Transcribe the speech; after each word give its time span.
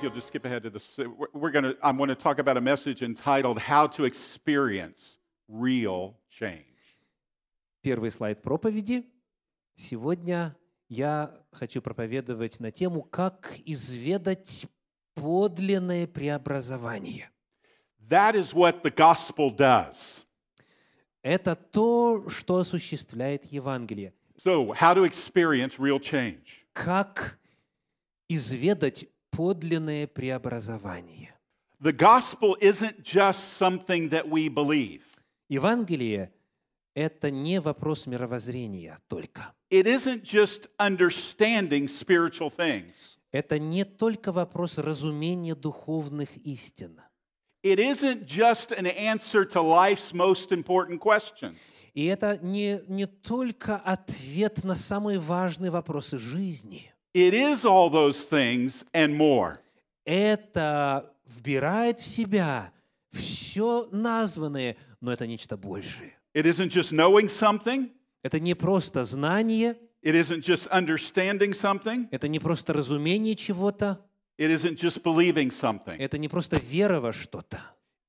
If 0.00 0.04
you'll 0.04 0.14
just 0.14 0.28
skip 0.28 0.46
ahead 0.46 0.62
to 0.62 0.70
this, 0.70 0.96
we're- 0.96 1.28
we're 1.34 1.50
going 1.50 1.64
to, 1.64 1.76
I'm 1.82 1.98
going 1.98 2.08
to 2.08 2.14
talk 2.14 2.38
about 2.38 2.56
a 2.56 2.60
message 2.62 3.02
entitled 3.02 3.58
How 3.58 3.86
to 3.88 4.04
Experience 4.06 5.18
Real 5.46 6.16
Change. 6.30 6.64
Первый 7.82 8.10
слайд 8.10 8.40
проповеди. 8.40 9.04
Сегодня 9.76 10.56
я 10.88 11.34
хочу 11.52 11.82
проповедовать 11.82 12.60
на 12.60 12.70
тему, 12.70 13.02
как 13.02 13.52
изведать 13.66 14.64
подлинное 15.16 16.06
преобразование. 16.06 17.28
That 18.08 18.34
is 18.34 18.54
what 18.54 18.82
the 18.82 18.90
gospel 18.90 19.50
does. 19.54 20.24
Это 21.22 21.54
то, 21.54 22.26
что 22.30 22.56
осуществляет 22.60 23.44
Евангелие. 23.52 24.14
So, 24.38 24.72
how 24.72 24.94
to 24.94 25.04
experience 25.04 25.78
real 25.78 25.98
change? 26.00 26.64
Как 26.72 27.38
изведать 28.30 29.06
подлинное 29.40 30.06
преобразование. 30.06 31.34
The 31.80 31.94
gospel 31.94 32.58
isn't 32.60 33.02
just 33.02 33.54
something 33.56 34.10
that 34.10 34.28
we 34.28 34.50
believe. 34.50 35.00
Евангелие– 35.48 36.30
это 36.94 37.30
не 37.30 37.58
вопрос 37.58 38.06
мировоззрения 38.06 38.98
только. 39.08 39.54
It 39.70 39.86
isn't 39.86 40.24
just 40.24 40.68
understanding 40.78 41.88
spiritual 41.88 42.50
things. 42.50 43.16
Это 43.32 43.58
не 43.58 43.84
только 43.84 44.30
вопрос 44.30 44.76
разумения 44.76 45.54
духовных 45.54 46.36
истин. 46.44 47.00
It 47.62 47.78
isn't 47.78 48.26
just 48.26 48.72
an 48.72 48.86
answer 48.86 49.46
to 49.46 49.62
life's 49.62 50.12
most 50.12 50.52
important 50.52 50.98
questions. 51.00 51.56
И 51.94 52.04
это 52.04 52.38
не, 52.42 52.82
не 52.88 53.06
только 53.06 53.76
ответ 53.76 54.64
на 54.64 54.74
самые 54.74 55.18
важные 55.18 55.70
вопросы 55.70 56.18
жизни. 56.18 56.92
It 57.14 57.34
is 57.34 57.64
all 57.64 57.90
those 57.90 58.24
things 58.24 58.84
and 58.92 59.16
more. 59.16 59.58
Это 60.04 61.12
вбирает 61.26 62.00
в 62.00 62.06
себя 62.06 62.72
все 63.12 63.88
названное, 63.90 64.76
но 65.00 65.12
это 65.12 65.26
нечто 65.26 65.56
большее. 65.56 66.12
It 66.34 66.44
isn't 66.46 66.68
just 66.70 66.92
knowing 66.92 67.26
something. 67.28 67.90
Это 68.22 68.38
не 68.38 68.54
просто 68.54 69.04
знание, 69.04 69.76
It 70.02 70.14
isn't 70.14 70.40
just 70.42 70.68
understanding 70.70 71.52
something. 71.52 72.08
это 72.10 72.28
не 72.28 72.38
просто 72.38 72.72
разумение 72.72 73.34
чего-то, 73.34 74.04
It 74.38 74.50
isn't 74.50 74.76
just 74.78 75.02
believing 75.02 75.50
something. 75.50 75.96
это 75.98 76.16
не 76.16 76.28
просто 76.28 76.56
вера 76.58 77.00
во 77.00 77.12
что-то. 77.12 77.60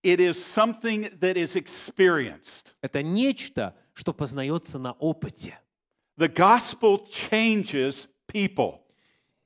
It 0.04 0.20
is 0.20 0.34
something 0.38 1.20
that 1.20 1.36
is 1.36 1.56
experienced. 1.56 2.76
Это 2.82 3.04
нечто, 3.04 3.76
что 3.94 4.14
познается 4.14 4.80
на 4.80 4.94
опыте. 4.94 5.60
The 6.18 6.28
gospel 6.34 7.08
changes 7.10 8.08
people. 8.28 8.80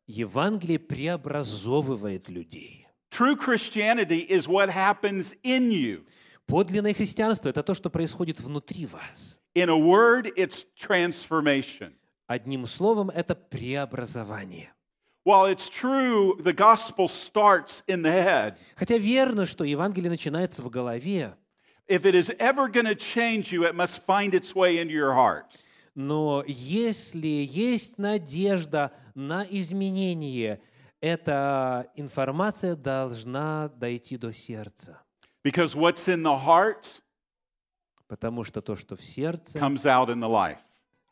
Евангелие 0.07 0.79
преобразовывает 0.79 2.29
людей. 2.29 2.87
True 3.09 3.35
Christianity 3.35 4.27
is 4.29 4.47
what 4.47 4.69
happens 4.69 5.33
in 5.43 5.71
you. 5.71 6.05
Подлинное 6.47 6.93
христианство– 6.93 7.49
это 7.49 7.63
то, 7.63 7.73
что 7.73 7.89
происходит 7.89 8.39
внутри 8.39 8.85
вас. 8.85 9.39
In 9.55 9.69
a 9.69 9.77
word, 9.77 10.33
it's 10.35 10.65
transformation. 10.77 11.93
Одним 12.27 12.67
словом, 12.67 13.09
это 13.09 13.35
преобразование. 13.35 14.71
While 15.23 15.47
it's 15.47 15.69
true, 15.69 16.35
the 16.39 16.53
gospel 16.53 17.07
starts 17.07 17.83
in 17.87 18.03
the 18.03 18.11
head. 18.11 18.57
Хотя 18.75 18.97
верно, 18.97 19.45
что 19.45 19.63
Евангелие 19.63 20.09
начинается 20.09 20.61
в 20.61 20.69
голове, 20.69 21.35
If 21.87 22.05
it 22.05 22.15
is 22.15 22.31
ever 22.39 22.67
going 22.67 22.85
to 22.85 22.95
change 22.95 23.51
you, 23.51 23.63
it 23.63 23.75
must 23.75 24.03
find 24.05 24.33
its 24.33 24.53
way 24.55 24.77
into 24.77 24.94
your 24.94 25.13
heart. 25.13 25.55
Но 25.95 26.44
если 26.45 27.28
есть 27.28 27.97
надежда 27.97 28.91
на 29.16 29.45
изменение, 29.50 30.61
эта 31.00 31.89
информация 31.95 32.75
должна 32.75 33.69
дойти 33.69 34.17
до 34.17 34.33
сердца. 34.33 35.01
Because 35.44 35.75
what's 35.75 36.07
in 36.07 36.22
the 36.22 36.38
heart 36.45 37.01
Потому 38.07 38.44
что 38.44 38.61
то, 38.61 38.75
что 38.75 38.95
в 38.95 39.01
сердце, 39.01 39.57
comes 39.57 39.85
out 39.85 40.09
in 40.09 40.19
the 40.19 40.29
life. 40.29 40.59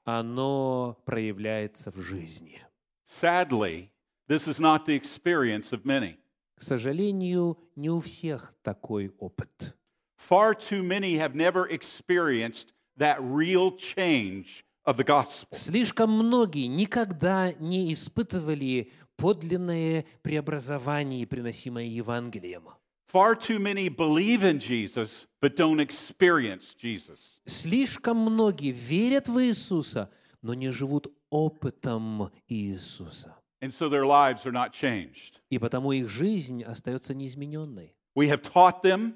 оно 0.03 1.01
проявляется 1.05 1.91
в 1.91 1.99
жизни. 2.01 2.61
Sadly, 3.05 3.89
this 4.27 4.47
is 4.47 4.59
not 4.59 4.85
the 4.85 4.95
experience 4.95 5.71
of 5.71 5.85
many. 5.85 6.17
К 6.55 6.61
сожалению, 6.61 7.57
не 7.75 7.89
у 7.89 7.99
всех 7.99 8.53
такой 8.61 9.13
опыт. 9.17 9.75
Far 10.17 10.53
too 10.55 10.83
many 10.83 11.15
have 11.17 11.35
never 11.35 11.67
experienced 11.67 12.73
that 12.97 13.17
real 13.21 13.71
change 13.77 14.63
of 14.85 14.97
the 14.97 15.05
gospel. 15.05 15.47
Слишком 15.51 16.11
многие 16.11 16.67
никогда 16.67 17.53
не 17.53 17.93
испытывали 17.93 18.91
подлинное 19.15 20.05
преобразование, 20.21 21.25
приносимое 21.25 21.85
Евангелием. 21.85 22.69
Far 23.05 23.35
too 23.35 23.59
many 23.59 23.89
believe 23.89 24.43
in 24.43 24.57
Jesus 24.59 25.27
but 25.39 25.55
don't 25.55 25.79
experience 25.79 26.73
Jesus. 26.75 27.41
Слишком 27.45 28.17
многие 28.17 28.71
верят 28.71 29.27
в 29.27 29.39
Иисуса, 29.39 30.09
но 30.41 30.53
не 30.53 30.71
живут 30.71 31.07
опытом 31.29 32.31
Иисуса. 32.47 33.35
And 33.61 33.71
so 33.71 33.87
their 33.87 34.05
lives 34.05 34.45
are 34.45 34.51
not 34.51 34.73
changed. 34.73 35.39
И 35.49 35.59
потому 35.59 35.91
их 35.91 36.09
жизнь 36.09 36.63
остается 36.63 37.13
неизмененной. 37.13 37.95
We 38.15 38.27
have 38.29 38.41
taught 38.41 38.81
them, 38.83 39.13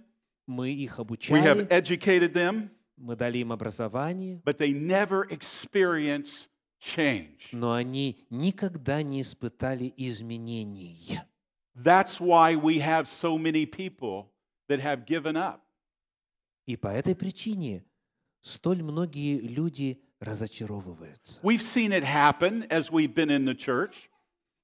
Мы 0.47 0.71
их 0.71 0.91
we 0.91 0.95
have 0.95 1.01
обучали, 1.01 1.67
educated 1.69 2.33
them, 2.33 2.69
мы 2.97 3.15
дали 3.15 3.37
им 3.39 3.51
образование, 3.51 4.41
but 4.43 4.57
they 4.57 4.73
never 4.73 5.27
experience 5.29 6.49
change. 6.79 7.49
но 7.51 7.73
они 7.73 8.25
никогда 8.29 9.01
не 9.03 9.21
испытали 9.21 9.93
изменений. 9.97 11.19
That's 11.75 12.19
why 12.19 12.55
we 12.55 12.79
have 12.79 13.07
so 13.07 13.37
many 13.37 13.65
people 13.65 14.31
that 14.67 14.79
have 14.79 15.05
given 15.05 15.35
up. 15.35 15.61
И 16.65 16.75
по 16.75 16.87
этой 16.87 17.15
причине 17.15 17.85
столь 18.41 18.83
многие 18.83 19.39
люди 19.39 20.01
разочаровываются. 20.19 21.39
We've 21.41 21.61
seen 21.61 21.91
it 21.91 22.03
happen 22.03 22.67
as 22.69 22.91
we've 22.91 23.13
been 23.13 23.29
in 23.29 23.45
the 23.45 23.55
church. 23.55 24.09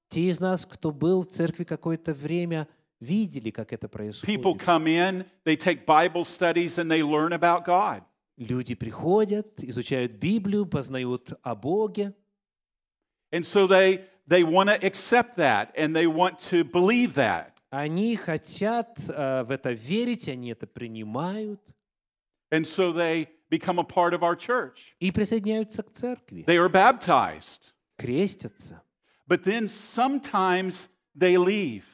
Те 0.08 0.28
из 0.28 0.40
нас, 0.40 0.66
кто 0.66 0.90
был 0.90 1.22
в 1.22 1.28
церкви 1.28 1.64
какое-то 1.64 2.12
время, 2.12 2.68
видели, 3.00 3.50
как 3.50 3.72
это 3.72 3.88
происходит. 3.88 4.28
People 4.28 4.56
come 4.56 4.86
in, 4.86 5.24
they 5.44 5.56
take 5.56 5.86
Bible 5.86 6.24
studies, 6.24 6.78
and 6.78 6.90
they 6.90 7.02
learn 7.02 7.32
about 7.32 7.64
God. 7.64 8.02
Люди 8.36 8.74
приходят, 8.74 9.62
изучают 9.62 10.12
Библию, 10.12 10.66
познают 10.66 11.32
о 11.42 11.54
Боге, 11.54 12.14
And 13.32 13.44
so 13.44 13.66
they, 13.66 14.04
they 14.28 14.44
want 14.44 14.68
to 14.68 14.76
accept 14.86 15.36
that 15.36 15.72
and 15.76 15.94
they 15.94 16.06
want 16.06 16.38
to 16.50 16.64
believe 16.64 17.14
that. 17.14 17.52
Они 17.70 18.14
хотят 18.16 18.98
э, 19.08 19.42
в 19.44 19.50
это 19.50 19.72
верить, 19.72 20.28
они 20.28 20.50
это 20.52 20.66
принимают 20.66 21.60
And 22.52 22.64
so 22.64 22.92
they 22.92 23.26
become 23.50 23.78
a 23.80 23.84
part 23.84 24.14
of 24.14 24.22
our 24.22 24.36
church. 24.36 24.94
и 25.00 25.10
присоединяются 25.10 25.82
к 25.82 25.90
церкви, 25.92 26.44
They 26.46 26.56
are 26.58 26.68
baptized. 26.70 27.72
крестятся. 27.98 28.82
But 29.26 29.42
then 29.44 29.66
sometimes 29.68 30.88
they 31.16 31.36
leave. 31.36 31.84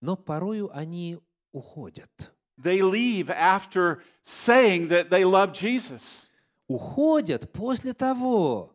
Но 0.00 0.16
порою 0.16 0.70
они 0.74 1.18
уходят. 1.52 2.32
They 2.58 2.82
leave 2.82 3.30
after 3.30 4.02
saying 4.22 4.88
that 4.88 5.10
they 5.10 5.24
love 5.24 5.52
Jesus. 5.52 6.30
Уходят 6.68 7.52
после 7.52 7.92
того, 7.92 8.72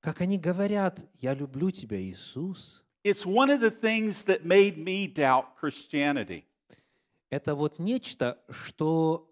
как 0.00 0.20
они 0.20 0.38
говорят, 0.38 1.04
«Я 1.20 1.34
люблю 1.34 1.70
тебя, 1.70 2.00
Иисус». 2.00 2.84
It's 3.04 3.26
one 3.26 3.50
of 3.50 3.60
the 3.60 3.70
things 3.70 4.24
that 4.24 4.44
made 4.44 4.78
me 4.78 5.08
doubt 5.08 5.56
Christianity. 5.60 6.44
Это 7.30 7.54
вот 7.54 7.78
нечто, 7.78 8.38
что 8.50 9.28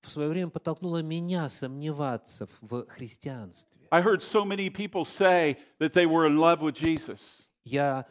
в 0.00 0.10
свое 0.10 0.28
время 0.28 0.50
подтолкнуло 0.50 1.02
меня 1.02 1.48
сомневаться 1.48 2.48
в 2.60 2.86
христианстве. 2.86 3.86
I 3.90 4.02
heard 4.02 4.22
so 4.22 4.44
many 4.44 4.70
people 4.70 5.04
say 5.04 5.56
that 5.78 5.92
they 5.92 6.06
were 6.06 6.26
in 6.26 6.38
love 6.38 6.60
with 6.60 6.74
Jesus. 6.74 7.46
Я 7.64 8.06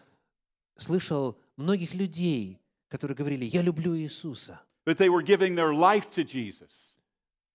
слышал 0.78 1.38
многих 1.58 1.94
людей, 1.94 2.60
которые 2.88 3.16
говорили, 3.16 3.46
я 3.46 3.62
люблю 3.62 3.98
Иисуса. 3.98 4.62
that 4.85 4.99
they 4.99 5.09
were 5.09 5.23
giving 5.23 5.55
their 5.55 5.75
life 5.75 6.11
to 6.13 6.25
Jesus. 6.25 6.97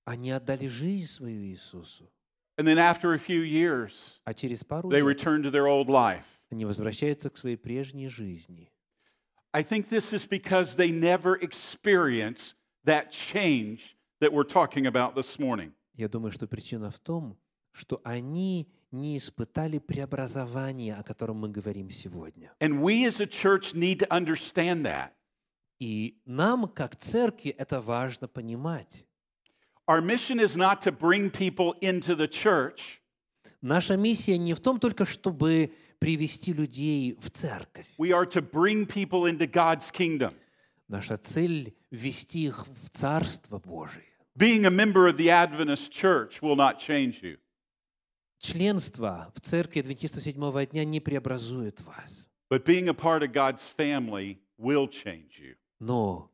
Они 0.06 0.32
отдали 0.32 0.68
жизнь 0.68 1.08
свою 1.08 1.44
Иисусу. 1.44 2.10
And 2.58 2.68
then 2.68 2.78
after 2.78 3.14
a 3.14 3.20
few 3.20 3.42
years, 3.42 4.22
А 4.26 4.34
через 4.34 4.64
пару 4.64 4.90
they 4.90 5.02
лет 5.02 5.18
returned 5.18 5.44
to 5.44 5.52
their 5.52 5.68
old 5.68 5.90
life. 5.90 6.26
они 6.52 6.66
возвращаются 6.66 7.30
к 7.30 7.38
своей 7.38 7.56
прежней 7.58 8.08
жизни. 8.08 8.72
I 9.54 9.64
think 9.64 9.90
this 9.90 10.14
is 10.14 10.26
because 10.26 10.76
they 10.76 10.92
never 10.92 11.36
experience 11.42 12.56
that 12.86 13.12
change 13.12 13.98
that 14.20 14.32
we're 14.32 14.44
talking 14.46 14.86
about 14.86 15.16
this 15.16 15.40
morning. 15.40 15.74
Я 15.96 16.08
думаю, 16.08 16.32
что 16.32 16.48
причина 16.48 16.90
в 16.90 17.00
том, 17.00 17.38
что 17.74 18.02
они 18.04 18.70
не 18.92 19.18
испытали 19.18 19.80
преобразования, 19.80 20.96
о 20.96 21.04
котором 21.04 21.38
мы 21.38 21.50
говорим 21.50 21.90
сегодня. 21.90 22.54
And 22.60 22.82
we 22.82 23.06
as 23.06 23.20
a 23.22 23.28
church 23.28 23.74
need 23.74 24.00
to 24.00 24.08
understand 24.10 24.86
that. 24.86 25.12
И 25.79 26.19
нам, 26.25 26.69
как 26.69 26.97
церкви, 26.97 27.51
это 27.51 27.81
важно 27.81 28.29
понимать. 28.29 29.05
Our 29.89 30.01
mission 30.01 30.41
is 30.41 30.57
not 30.57 30.81
to 30.83 30.91
bring 30.91 31.31
people 31.31 31.75
into 31.81 32.17
the 32.17 32.29
church, 32.29 33.01
Наша 33.63 33.97
миссия 33.97 34.39
не 34.39 34.55
в 34.55 34.61
том 34.61 34.79
только, 34.79 35.05
чтобы 35.05 35.73
привести 35.99 36.53
людей 36.53 37.17
в 37.19 37.31
церковь. 37.31 37.87
We 37.99 38.13
are 38.13 38.27
to 38.27 38.41
bring 38.41 38.87
people 38.87 39.27
into 39.27 39.47
God's 39.51 39.91
kingdom. 39.91 40.33
Наша 40.89 41.17
цель– 41.17 41.75
ввести 41.91 42.45
их 42.45 42.67
в 42.67 42.91
Царство 42.91 43.59
Божие. 43.59 44.05
Being 44.39 44.67
a 44.67 44.71
member 44.71 45.09
of 45.09 45.17
the 45.17 45.31
Adventist 45.31 45.91
church 45.91 46.41
will 46.43 46.55
not 46.55 46.79
change 46.79 47.23
you. 47.23 47.39
Членство 48.39 49.33
в 49.35 49.41
церкви 49.41 49.81
Адвентистов 49.81 50.23
седьмого 50.23 50.65
дня 50.67 50.85
не 50.85 51.01
преобразует 51.01 51.81
вас. 51.81 52.29
But 52.49 52.65
being 52.65 52.89
a 52.89 52.95
part 52.95 53.23
of 53.23 53.33
God's 53.33 53.67
family 53.67 54.39
will 54.59 54.87
change 54.87 55.41
you. 55.41 55.57
Но 55.79 56.31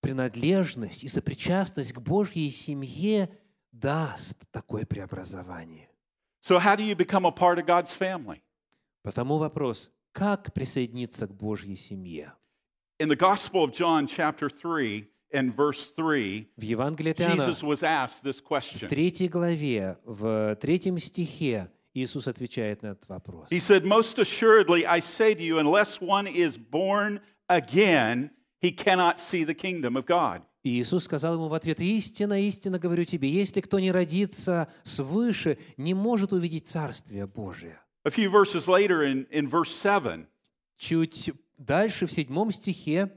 принадлежность 0.00 1.04
и 1.04 1.08
сопричастность 1.08 1.92
к 1.92 2.00
Божьей 2.00 2.50
семье 2.50 3.30
даст 3.72 4.36
такое 4.50 4.86
преобразование. 4.86 5.88
So, 6.42 6.58
how 6.58 6.76
do 6.76 6.82
you 6.82 6.94
become 6.94 7.24
a 7.26 7.32
part 7.32 7.58
of 7.58 7.66
God's 7.66 7.94
family? 7.94 8.40
Потому 9.02 9.38
вопрос, 9.38 9.90
как 10.12 10.52
присоединиться 10.52 11.26
к 11.26 11.34
Божьей 11.34 11.76
семье? 11.76 12.34
In 12.98 13.08
the 13.08 13.16
Gospel 13.16 13.62
of 13.62 13.72
John, 13.72 14.06
chapter 14.06 14.48
3, 14.48 15.08
and 15.32 15.54
verse 15.54 15.92
3, 15.94 16.48
В 16.56 16.62
Евангелии 16.62 17.12
Иоанна, 17.12 17.36
Jesus 17.36 17.62
was 17.62 17.82
asked 17.82 18.24
this 18.24 18.40
в 18.40 18.44
question. 18.44 18.88
третьей 18.88 19.28
главе, 19.28 19.98
в 20.04 20.56
третьем 20.56 20.98
стихе, 20.98 21.70
Иисус 21.94 22.26
отвечает 22.28 22.82
на 22.82 22.88
этот 22.88 23.08
вопрос. 23.08 23.50
He 23.50 23.60
said, 23.60 23.84
Most 23.84 24.18
assuredly, 24.18 24.86
I 24.86 25.00
say 25.00 25.34
to 25.34 25.42
you, 25.42 25.58
unless 25.58 26.00
one 26.00 26.26
is 26.26 26.56
born 26.56 27.20
again, 27.48 28.30
he 28.60 28.72
cannot 28.72 29.18
see 29.20 29.44
the 29.44 29.54
kingdom 29.54 29.96
of 29.96 30.06
God. 30.06 30.42
И 30.64 30.80
Иисус 30.80 31.04
сказал 31.04 31.34
ему 31.34 31.48
в 31.48 31.54
ответ, 31.54 31.80
«Истинно, 31.80 32.40
истинно 32.42 32.78
говорю 32.78 33.04
тебе, 33.04 33.30
если 33.30 33.60
кто 33.60 33.78
не 33.78 33.92
родится 33.92 34.68
свыше, 34.82 35.56
не 35.76 35.94
может 35.94 36.32
увидеть 36.32 36.68
Царствие 36.68 37.26
Божие». 37.26 37.78
A 38.04 38.10
few 38.10 38.30
verses 38.30 38.68
later, 38.68 39.02
in, 39.02 39.26
in 39.30 39.48
verse 39.48 39.70
7, 39.70 40.26
Чуть 40.76 41.30
дальше, 41.56 42.06
в 42.06 42.12
седьмом 42.12 42.52
стихе, 42.52 43.10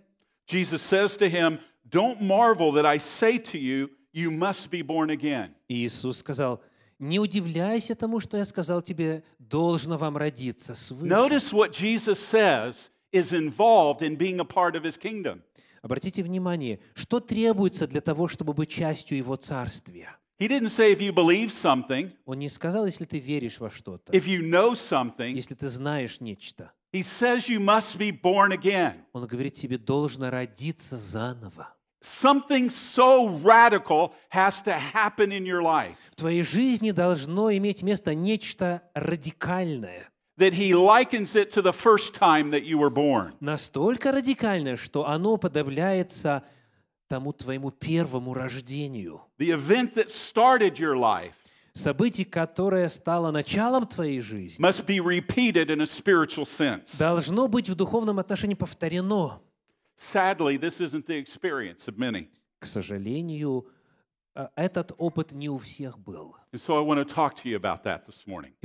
Jesus 0.47 0.81
says 0.81 1.17
to 1.17 1.29
him, 1.29 1.59
Don't 1.87 2.21
marvel 2.21 2.71
that 2.73 2.85
I 2.85 2.97
say 2.99 3.37
to 3.37 3.57
you, 3.57 3.89
you 4.13 4.31
must 4.31 4.69
be 4.69 4.81
born 4.81 5.09
again. 5.09 5.53
Иисус 5.67 6.19
сказал, 6.19 6.61
«Не 6.99 7.19
удивляйся 7.19 7.95
тому, 7.95 8.19
что 8.19 8.37
я 8.37 8.45
сказал 8.45 8.81
тебе, 8.81 9.23
должно 9.39 9.97
вам 9.97 10.17
родиться 10.17 10.75
свыше». 10.75 11.11
Notice 11.11 11.51
what 11.51 11.71
Jesus 11.71 12.19
says 12.19 12.91
is 13.11 13.31
involved 13.33 14.01
in 14.01 14.15
being 14.17 14.39
a 14.39 14.45
part 14.45 14.75
of 14.75 14.83
his 14.83 14.97
kingdom. 14.97 15.41
Обратите 15.81 16.21
внимание, 16.21 16.79
что 16.93 17.19
требуется 17.19 17.87
для 17.87 18.01
того, 18.01 18.27
чтобы 18.27 18.53
быть 18.53 18.69
частью 18.69 19.17
Его 19.17 19.35
Царствия. 19.35 20.17
He 20.39 20.47
didn't 20.47 20.69
say 20.69 20.91
if 20.91 20.99
you 20.99 21.13
believe 21.13 21.51
something, 21.51 22.11
Он 22.25 22.39
не 22.39 22.49
сказал, 22.49 22.85
если 22.85 23.05
ты 23.05 23.19
веришь 23.19 23.59
во 23.59 23.69
что-то, 23.69 24.11
if 24.11 24.25
you 24.25 24.41
know 24.41 24.73
something, 24.73 25.33
если 25.33 25.55
ты 25.55 25.69
знаешь 25.69 26.19
нечто. 26.19 26.71
he 26.93 27.01
says 27.01 27.47
you 27.47 27.59
must 27.59 27.97
be 27.97 28.11
born 28.11 28.51
again. 28.51 29.03
Он 29.13 29.25
говорит, 29.25 29.55
тебе 29.55 29.77
должно 29.77 30.29
родиться 30.29 30.97
заново. 30.97 31.67
Something 32.03 32.69
so 32.69 33.27
radical 33.43 34.11
has 34.31 34.61
to 34.63 34.73
happen 34.73 35.31
in 35.31 35.45
your 35.45 35.61
life 35.61 35.95
В 36.11 36.15
твоей 36.15 36.41
жизни 36.41 36.91
должно 36.91 37.51
иметь 37.55 37.83
место 37.83 38.15
нечто 38.15 38.81
радикальное. 38.95 40.10
That 40.41 40.53
he 40.53 40.73
likens 40.73 41.35
it 41.35 41.51
to 41.51 41.61
the 41.61 41.71
first 41.71 42.15
time 42.15 42.49
that 42.49 42.63
you 42.63 42.79
were 42.79 42.89
born. 42.89 43.33
Настолько 43.39 44.11
радикальное, 44.11 44.75
что 44.75 45.07
оно 45.07 45.37
подобляется 45.37 46.43
тому 47.07 47.31
твоему 47.31 47.69
первому 47.69 48.33
рождению. 48.33 49.21
The 49.37 49.51
event 49.51 49.93
that 49.95 50.09
started 50.09 50.79
your 50.79 50.95
life 50.95 51.33
Событие, 51.73 52.25
которое 52.25 52.89
стало 52.89 53.31
началом 53.31 53.85
твоей 53.87 54.19
жизни, 54.19 54.59
must 54.59 54.85
be 54.85 54.99
repeated 54.99 55.69
in 55.69 55.81
a 55.81 55.85
spiritual 55.85 56.45
sense. 56.45 56.97
должно 56.97 57.47
быть 57.47 57.69
в 57.69 57.75
духовном 57.75 58.17
отношении 58.17 58.55
повторено. 58.55 59.39
Sadly, 59.95 60.57
this 60.57 60.81
isn't 60.81 61.05
the 61.05 61.17
experience 61.17 61.87
of 61.87 61.97
many. 61.97 62.29
К 62.59 62.65
сожалению, 62.65 63.67
этот 64.55 64.93
опыт 64.97 65.31
не 65.31 65.49
у 65.49 65.57
всех 65.57 65.99
был. 65.99 66.35
И 66.51 66.57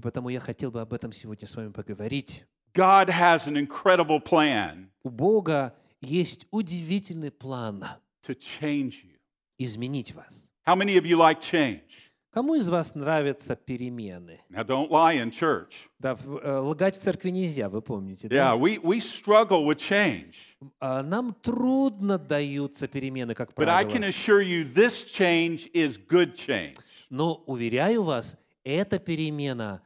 потому 0.02 0.28
я 0.28 0.40
хотел 0.40 0.70
бы 0.70 0.80
об 0.80 0.92
этом 0.92 1.12
сегодня 1.12 1.46
с 1.46 1.56
вами 1.56 1.72
поговорить. 1.72 2.44
God 2.74 3.08
has 3.08 3.48
an 3.48 3.56
incredible 3.56 4.22
plan 4.22 4.88
У 5.02 5.08
Бога 5.08 5.74
есть 6.02 6.46
удивительный 6.50 7.30
план 7.30 7.84
to 8.26 8.36
change 8.36 9.02
you. 9.04 9.16
изменить 9.58 10.14
вас. 10.14 10.50
How 10.66 10.76
many 10.76 10.98
of 10.98 11.06
you 11.06 11.16
like 11.16 11.40
change? 11.40 12.05
Кому 12.36 12.54
из 12.54 12.68
вас 12.68 12.94
нравятся 12.94 13.56
перемены? 13.56 14.42
Now, 14.50 14.62
don't 14.62 14.90
lie 14.90 15.16
in 15.16 15.30
church. 15.30 15.88
Да, 15.98 16.18
э, 16.42 16.58
лгать 16.58 16.94
в 16.94 17.00
церкви 17.00 17.30
нельзя, 17.30 17.70
вы 17.70 17.80
помните. 17.80 18.26
Yeah, 18.26 18.52
Да? 18.52 18.56
we, 18.56 18.78
we 18.82 18.98
struggle 19.00 19.64
with 19.64 19.78
change. 19.78 20.34
А 20.78 21.02
Нам 21.02 21.32
трудно 21.32 22.18
даются 22.18 22.88
перемены, 22.88 23.34
как 23.34 23.54
But 23.54 23.70
I 23.70 23.84
can 23.84 24.00
правило. 24.02 24.08
assure 24.10 24.42
you 24.42 24.64
this 24.70 25.06
change 25.06 25.70
is 25.72 25.96
good 25.96 26.34
change. 26.34 26.76
Но, 27.08 27.42
уверяю 27.46 28.02
вас, 28.02 28.36
эта 28.64 28.98
перемена, 28.98 29.80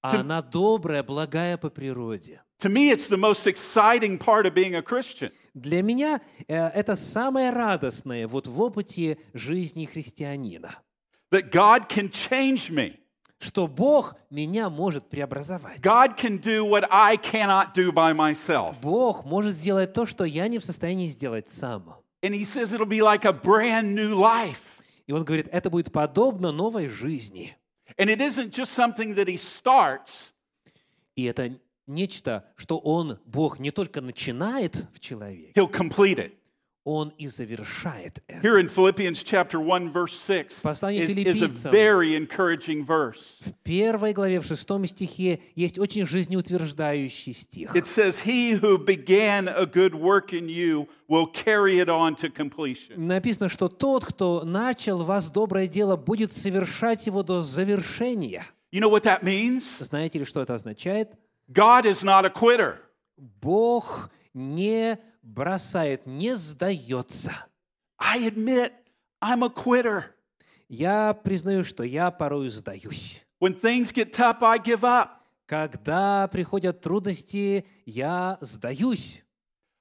она 0.00 0.40
добрая, 0.40 1.02
благая 1.02 1.58
по 1.58 1.68
природе. 1.68 2.40
To 2.62 2.70
me, 2.70 2.90
it's 2.90 3.10
the 3.10 3.18
most 3.18 3.46
exciting 3.46 4.16
part 4.16 4.46
of 4.46 4.54
being 4.54 4.74
a 4.76 4.82
Christian. 4.82 5.30
Для 5.52 5.82
меня 5.82 6.22
э, 6.48 6.56
это 6.56 6.96
самое 6.96 7.50
радостное 7.50 8.26
вот 8.26 8.46
в 8.46 8.58
опыте 8.62 9.18
жизни 9.34 9.84
христианина, 9.84 10.78
That 11.32 11.50
God 11.50 11.88
can 11.88 12.10
change 12.10 12.70
me. 12.70 12.98
что 13.42 13.66
Бог 13.66 14.14
меня 14.30 14.70
может 14.70 15.08
преобразовать. 15.08 15.80
God 15.80 16.16
can 16.16 16.38
do 16.38 16.64
what 16.64 16.86
I 16.92 17.16
cannot 17.16 17.74
do 17.74 17.90
by 17.92 18.14
myself. 18.14 18.76
Бог 18.80 19.24
может 19.24 19.56
сделать 19.56 19.92
то, 19.92 20.06
что 20.06 20.24
я 20.24 20.46
не 20.46 20.60
в 20.60 20.64
состоянии 20.64 21.08
сделать 21.08 21.48
сам. 21.48 21.96
And 22.22 22.34
He 22.34 22.44
says 22.44 22.72
it'll 22.72 22.86
be 22.86 23.02
like 23.02 23.24
a 23.24 23.32
brand 23.32 23.94
new 23.94 24.14
life. 24.14 24.80
И 25.08 25.12
он 25.12 25.24
говорит, 25.24 25.48
это 25.50 25.70
будет 25.70 25.90
подобно 25.90 26.52
новой 26.52 26.86
жизни. 26.88 27.56
And 27.98 28.08
it 28.08 28.20
isn't 28.20 28.52
just 28.52 28.72
something 28.72 29.14
that 29.16 29.26
He 29.26 29.36
starts, 29.36 30.32
И 31.16 31.24
это 31.24 31.58
нечто, 31.86 32.44
что 32.56 32.78
он, 32.78 33.18
Бог, 33.26 33.58
не 33.58 33.72
только 33.72 34.00
начинает 34.00 34.86
в 34.94 35.00
человеке, 35.00 35.52
He'll 35.56 35.70
complete 35.70 36.18
it. 36.18 36.32
Он 36.84 37.12
и 37.18 37.26
завершает 37.26 38.22
это. 38.26 38.40
Here 38.46 38.58
in 38.58 38.68
Philippians 38.68 39.22
chapter 39.22 39.60
1, 39.60 39.90
verse 39.90 40.18
6 40.18 40.62
Послание 40.62 41.04
is, 41.04 41.10
is 41.10 41.42
a 41.42 41.70
very 41.70 42.16
encouraging 42.16 42.84
verse. 42.84 43.40
В 43.44 43.52
первой 43.62 44.12
главе, 44.12 44.40
в 44.40 44.46
шестом 44.46 44.84
стихе, 44.86 45.40
есть 45.54 45.78
очень 45.78 46.06
жизнеутверждающий 46.06 47.32
стих. 47.32 47.74
It 47.76 47.86
says, 47.86 48.24
He 48.24 48.52
who 48.52 48.78
began 48.78 49.48
a 49.48 49.66
good 49.66 49.94
work 49.94 50.32
in 50.32 50.48
you 50.48 50.88
will 51.08 51.26
carry 51.26 51.78
it 51.78 51.88
on 51.88 52.16
to 52.16 52.30
completion. 52.30 52.96
Написано, 52.96 53.48
что 53.48 53.68
тот, 53.68 54.04
кто 54.04 54.42
начал 54.44 55.04
вас 55.04 55.30
доброе 55.30 55.68
дело, 55.68 55.96
будет 55.96 56.32
совершать 56.32 57.06
его 57.06 57.22
до 57.22 57.42
завершения. 57.42 58.44
You 58.72 58.80
know 58.80 58.90
what 58.90 59.04
that 59.04 59.22
means? 59.22 59.84
Знаете 59.84 60.18
ли, 60.18 60.24
что 60.24 60.40
это 60.40 60.54
означает? 60.54 61.10
God 61.48 61.84
is 61.84 62.02
not 62.02 62.24
a 62.24 62.30
quitter. 62.30 62.78
Бог 63.16 64.10
не 64.34 64.98
бросает, 65.22 66.06
не 66.06 66.36
сдается. 66.36 67.32
I 67.98 68.28
admit 68.28 68.72
I'm 69.22 69.44
a 69.44 69.48
quitter. 69.48 70.04
Я 70.68 71.14
признаю, 71.14 71.64
что 71.64 71.84
я 71.84 72.10
порою 72.10 72.50
сдаюсь. 72.50 73.24
When 73.40 73.54
things 73.54 73.92
get 73.92 74.12
tough, 74.12 74.42
I 74.42 74.58
give 74.58 74.82
up. 74.82 75.08
Когда 75.46 76.28
приходят 76.28 76.80
трудности, 76.80 77.66
я 77.84 78.38
сдаюсь. 78.40 79.22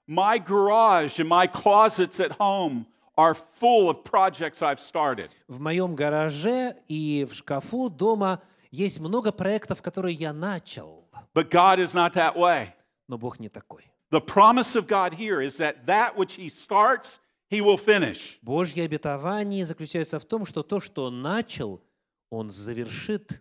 My 0.07 0.37
garage 0.37 1.19
and 1.19 1.29
my 1.29 1.47
closets 1.47 2.19
at 2.19 2.37
home 2.37 2.85
are 3.15 3.33
full 3.33 3.89
of 3.89 4.03
projects 4.03 4.61
I've 4.61 4.79
started. 4.79 5.29
В 5.47 5.59
моем 5.59 5.95
гараже 5.95 6.75
и 6.87 7.25
в 7.29 7.33
шкафу 7.33 7.89
дома 7.89 8.41
есть 8.71 8.99
много 8.99 9.31
проектов, 9.31 9.81
которые 9.81 10.15
я 10.15 10.33
начал. 10.33 11.07
But 11.33 11.49
God 11.49 11.79
is 11.79 11.93
not 11.93 12.13
that 12.15 12.35
way. 12.35 12.69
Но 13.07 13.17
Бог 13.17 13.39
не 13.39 13.49
такой. 13.49 13.90
The 14.10 14.20
promise 14.20 14.76
of 14.76 14.86
God 14.86 15.14
here 15.14 15.40
is 15.40 15.58
that 15.58 15.86
that 15.86 16.16
which 16.16 16.34
He 16.34 16.48
starts, 16.48 17.20
He 17.48 17.60
will 17.60 17.76
finish. 17.76 18.38
Божье 18.42 18.84
обетование 18.84 19.64
заключается 19.64 20.18
в 20.18 20.24
том, 20.24 20.46
что 20.46 20.62
то, 20.62 20.80
что 20.80 21.06
Он 21.06 21.22
начал, 21.22 21.82
Он 22.30 22.50
завершит. 22.50 23.40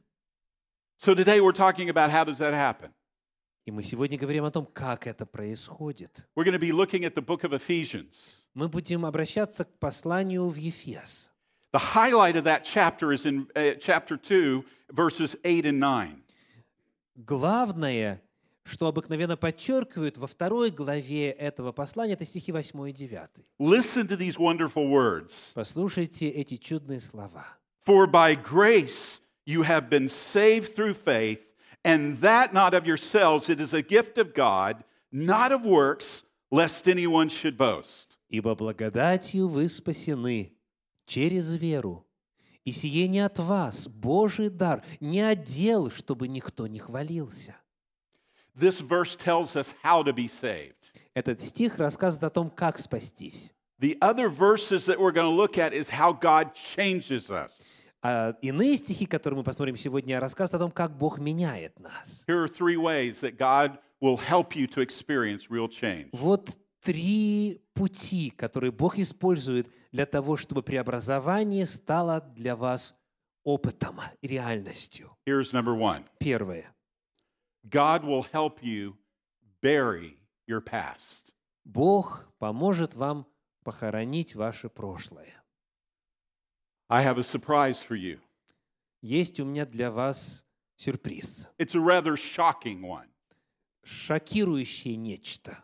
So 0.98 1.13
today 1.13 1.41
we're 1.41 1.51
talking 1.51 1.89
about 1.89 2.10
how 2.10 2.24
does 2.24 2.39
that 2.39 2.53
happen? 2.53 2.91
И 3.65 3.72
мы 3.72 3.82
сегодня 3.82 4.17
говорим 4.17 4.46
о 4.46 4.51
том, 4.51 4.65
как 4.65 5.08
это 5.08 5.25
происходит. 5.25 6.27
We're 6.36 6.44
going 6.44 6.53
to 6.53 6.60
be 6.60 6.72
looking 6.72 7.03
at 7.03 7.15
the 7.15 7.22
book 7.22 7.44
of 7.44 7.51
Ephesians. 7.51 8.46
Мы 8.53 8.70
будем 8.70 9.05
обращаться 9.05 9.65
к 9.65 9.79
посланию 9.79 10.48
в 10.50 10.55
Ефес. 10.55 11.32
The 11.74 11.94
highlight 11.94 12.38
of 12.38 12.46
that 12.46 12.63
chapter 12.63 13.12
is 13.12 13.25
in 13.25 13.48
uh, 13.55 13.74
chapter 13.79 14.17
2, 14.17 14.63
verses 14.91 15.36
8 15.44 15.65
and 15.65 15.79
9. 15.79 16.24
Главное, 17.17 18.22
что 18.64 18.87
обыкновенно 18.87 19.37
подчеркивают 19.37 20.19
во 20.19 20.26
второй 20.26 20.71
главе 20.71 21.31
этого 21.31 21.73
послания, 21.73 22.14
это 22.14 22.25
стихи 22.25 22.52
8 22.52 22.88
и 22.88 22.93
9. 22.93 23.21
Listen 23.59 24.07
to 24.07 24.17
these 24.17 24.37
wonderful 24.38 24.88
words. 24.88 25.52
Послушайте 25.55 26.29
эти 26.29 26.57
чудные 26.57 27.00
слова. 27.00 27.59
For 27.87 28.07
by 28.07 28.35
grace 28.35 29.21
you 29.47 29.62
have 29.62 29.88
been 29.88 30.09
saved 30.09 30.75
through 30.75 30.95
faith, 30.95 31.50
And 31.85 32.19
that 32.19 32.52
not 32.52 32.75
of 32.75 32.87
yourselves, 32.87 33.49
it 33.49 33.61
is 33.61 33.73
a 33.73 33.83
gift 33.83 34.19
of 34.19 34.35
God, 34.35 34.85
not 35.11 35.50
of 35.50 35.64
works, 35.64 36.25
lest 36.50 36.87
anyone 36.87 37.29
should 37.29 37.57
boast. 37.57 38.19
Ибо 38.29 38.55
благодатью 38.55 39.49
вы 39.49 39.69
спасены 39.69 40.52
через 41.07 41.55
веру. 41.55 42.07
И 42.64 42.73
сие 42.73 43.09
не 43.09 43.21
от 43.21 43.38
вас, 43.38 43.88
Божий 43.88 44.50
дар, 44.50 44.85
не 45.00 45.23
отдел, 45.23 45.90
чтобы 45.90 46.29
никто 46.29 46.67
не 46.67 46.79
хвалился. 46.79 47.57
This 48.61 48.81
verse 48.81 49.17
tells 49.17 49.57
us 49.57 49.75
how 49.83 50.02
to 50.02 50.12
be 50.12 50.29
saved. 50.29 50.93
Этот 51.14 51.40
стих 51.40 51.79
рассказывает 51.79 52.25
о 52.25 52.31
том, 52.31 52.50
как 52.50 52.79
спастись. 52.79 53.52
The 53.79 53.97
other 54.02 54.29
verses 54.29 54.85
that 54.85 55.00
we're 55.00 55.12
going 55.12 55.25
to 55.25 55.35
look 55.35 55.57
at 55.57 55.73
is 55.73 55.88
how 55.88 56.12
God 56.12 56.52
changes 56.55 57.31
us. 57.31 57.62
А 58.02 58.35
иные 58.43 58.76
стихи, 58.76 59.07
которые 59.07 59.38
мы 59.38 59.45
посмотрим 59.45 59.76
сегодня, 59.76 60.21
рассказывают 60.21 60.55
о 60.55 60.59
том, 60.59 60.71
как 60.71 60.97
Бог 60.97 61.19
меняет 61.19 61.81
нас. 61.81 62.23
Here 62.29 62.45
are 62.45 62.49
three 62.49 62.76
ways 62.76 63.23
that 63.23 63.38
God 63.38 63.79
will 64.02 64.19
help 64.19 64.55
you 64.55 64.67
to 64.67 64.83
experience 64.83 65.49
real 65.49 65.67
change. 65.67 66.11
Вот 66.12 66.50
три 66.83 67.62
пути, 67.73 68.31
которые 68.31 68.73
Бог 68.73 68.99
использует 68.99 69.71
для 69.90 70.05
того, 70.05 70.37
чтобы 70.37 70.62
преобразование 70.62 71.64
стало 71.64 72.21
для 72.37 72.57
вас 72.57 72.95
опытом, 73.43 74.00
реальностью. 74.21 75.17
Here's 75.26 75.55
number 75.55 75.75
one 75.75 76.05
Первое. 76.19 76.75
God 77.67 78.03
will 78.03 78.24
help 78.32 78.62
you 78.62 78.96
bury 79.62 80.17
your 80.48 80.62
past. 80.62 81.34
Бог 81.65 82.25
поможет 82.39 82.94
вам 82.94 83.25
похоронить 83.63 84.36
ваше 84.36 84.70
прошлое. 84.70 85.34
I 86.89 87.03
have 87.03 87.17
a 87.17 87.24
surprise 87.24 87.82
for 87.82 87.96
you. 87.96 88.20
Есть 89.01 89.39
у 89.39 89.46
меня 89.46 89.65
для 89.65 89.89
вас 89.91 90.46
сюрприз. 90.77 91.48
It's 91.58 91.74
a 91.75 91.79
rather 91.79 92.15
shocking 92.15 92.82
one. 92.82 93.08
Шокирующее 93.84 94.96
нечто. 94.96 95.63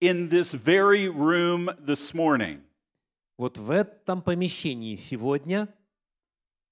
In 0.00 0.28
this 0.28 0.52
very 0.54 1.08
room 1.08 1.68
this 1.78 2.14
morning, 2.14 2.62
Вот 3.38 3.58
в 3.58 3.70
этом 3.70 4.22
помещении 4.22 4.94
сегодня 4.96 5.68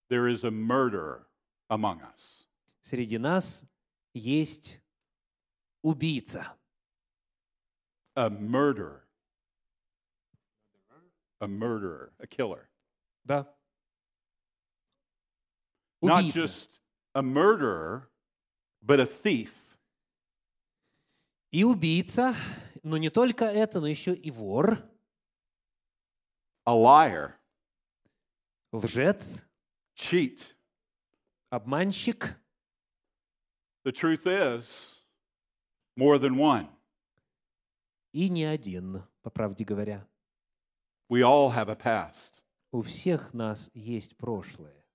there 0.08 0.28
is 0.28 0.44
a 0.44 0.50
murderer 0.50 1.26
among 1.68 2.00
us. 2.00 2.46
среди 2.80 3.18
нас 3.18 3.64
есть 4.19 4.81
убийца. 5.81 6.55
A 8.15 8.29
murderer. 8.29 9.07
A 11.39 11.47
murderer, 11.47 12.11
a 12.19 12.27
killer. 12.27 12.69
Да. 13.23 13.47
Not 16.01 16.23
Убийца. 16.23 16.33
just 16.33 16.79
a 17.13 17.21
murderer, 17.21 18.09
but 18.81 18.99
a 18.99 19.05
thief. 19.05 19.53
И 21.51 21.63
убийца, 21.63 22.35
но 22.83 22.97
не 22.97 23.09
только 23.09 23.45
это, 23.45 23.79
но 23.79 23.87
еще 23.87 24.13
и 24.13 24.29
вор, 24.31 24.83
a 26.65 26.73
liar, 26.73 27.33
лжец, 28.71 29.43
cheat. 29.95 30.55
обманщик. 31.49 32.38
The 33.89 33.93
truth 33.93 34.27
is, 34.27 35.01
more 35.97 36.19
than 36.19 36.37
one. 36.37 36.67
И 38.13 38.29
не 38.29 38.45
один, 38.45 39.01
по 39.23 39.31
правде 39.31 39.65
говоря. 39.65 40.05
We 41.09 41.23
all 41.23 41.49
have 41.49 41.69
a 41.69 41.75
past. 41.75 42.43
У 42.71 42.83
всех 42.83 43.33
нас 43.33 43.71
есть 43.73 44.15
прошлое. 44.15 44.85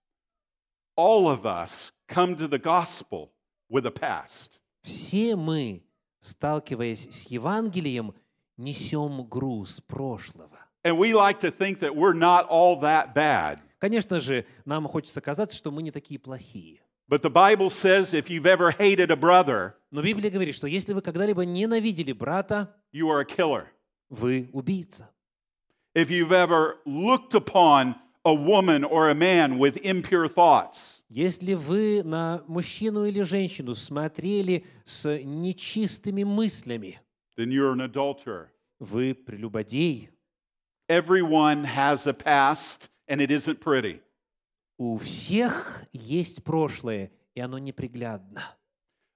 All 0.96 1.26
of 1.26 1.44
us 1.44 1.90
come 2.06 2.36
to 2.36 2.46
the 2.46 2.60
gospel 2.60 3.32
with 3.68 3.84
a 3.84 3.90
past. 3.90 4.60
Все 4.84 5.34
мы, 5.34 5.82
сталкиваясь 6.20 7.08
с 7.10 7.26
Евангелием, 7.32 8.14
несем 8.56 9.28
груз 9.28 9.80
прошлого. 9.80 10.60
And 10.84 10.96
we 10.98 11.14
like 11.14 11.40
to 11.40 11.50
think 11.50 11.80
that 11.80 11.96
we're 11.96 12.14
not 12.14 12.46
all 12.48 12.80
that 12.82 13.12
bad. 13.12 13.60
Конечно 13.80 14.20
же, 14.20 14.46
нам 14.64 14.86
хочется 14.86 15.20
казаться, 15.20 15.56
что 15.56 15.72
мы 15.72 15.82
не 15.82 15.90
такие 15.90 16.20
плохие. 16.20 16.83
But 17.07 17.21
the 17.24 17.29
Bible 17.29 17.69
says 17.69 18.13
if 18.13 18.29
you've 18.29 18.45
ever 18.45 18.71
hated 18.71 19.09
a 19.12 19.15
brother, 19.15 19.75
Но 19.91 20.01
Библия 20.03 20.29
говорит, 20.29 20.55
что 20.55 20.67
если 20.67 20.93
вы 20.93 21.01
когда-либо 21.01 21.43
ненавидели 21.43 22.12
брата, 22.12 22.75
you 22.93 23.09
are 23.09 23.21
a 23.21 23.25
killer. 23.25 23.67
вы 24.09 24.50
убийца. 24.53 25.09
If 25.95 26.12
you've 26.12 26.31
ever 26.31 26.77
looked 26.86 27.33
upon 27.33 27.95
a 28.24 28.33
woman 28.33 28.83
or 28.83 29.09
a 29.09 29.15
man 29.15 29.57
with 29.57 29.77
impure 29.83 30.27
thoughts, 30.27 31.01
Если 31.09 31.55
вы 31.55 32.03
на 32.03 32.43
мужчину 32.48 33.05
или 33.05 33.21
женщину 33.24 33.74
смотрели 33.74 34.63
с 34.83 35.09
нечистыми 35.24 36.24
мыслями, 36.24 37.00
then 37.36 37.50
you're 37.51 37.71
an 37.71 37.81
adulterer. 37.81 38.50
вы 38.79 39.15
прелюбодей. 39.15 40.09
Everyone 40.88 41.63
has 41.65 42.05
a 42.07 42.13
past, 42.13 42.89
and 43.07 43.19
it 43.21 43.31
isn't 43.31 43.59
pretty. 43.59 44.01
У 44.76 44.97
всех 44.97 45.83
есть 45.93 46.43
прошлое, 46.43 47.12
и 47.35 47.40
оно 47.40 47.59
неприглядно. 47.59 48.43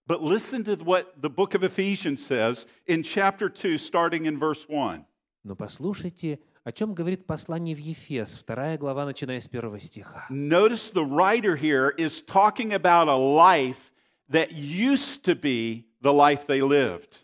But 0.07 0.23
listen 0.23 0.65
to 0.65 0.77
what 0.77 1.21
the 1.21 1.29
book 1.29 1.55
of 1.55 1.62
Ephesians 1.62 2.25
says 2.25 2.67
in 2.87 3.03
chapter 3.03 3.50
2, 3.50 3.77
starting 3.77 4.25
in 4.25 4.38
verse 4.38 4.67
1. 4.69 5.05
Но 5.45 5.55
послушайте, 5.55 6.41
о 6.65 6.73
чем 6.73 6.95
говорит 6.95 7.27
послание 7.27 7.75
в 7.75 7.79
Ефес, 7.79 8.37
вторая 8.37 8.79
глава, 8.79 9.05
начиная 9.05 9.41
с 9.41 9.49
первого 9.49 9.79
стиха. 9.81 10.27
Notice 10.31 10.91
the 10.93 11.05
writer 11.05 11.57
here 11.57 11.95
is 11.97 12.23
talking 12.23 12.73
about 12.73 13.09
a 13.09 13.17
life 13.17 13.93
that 14.31 14.53
used 14.53 15.25
to 15.25 15.35
be 15.35 15.87
the 16.00 16.12
life 16.12 16.47
they 16.47 16.62
lived. 16.62 17.19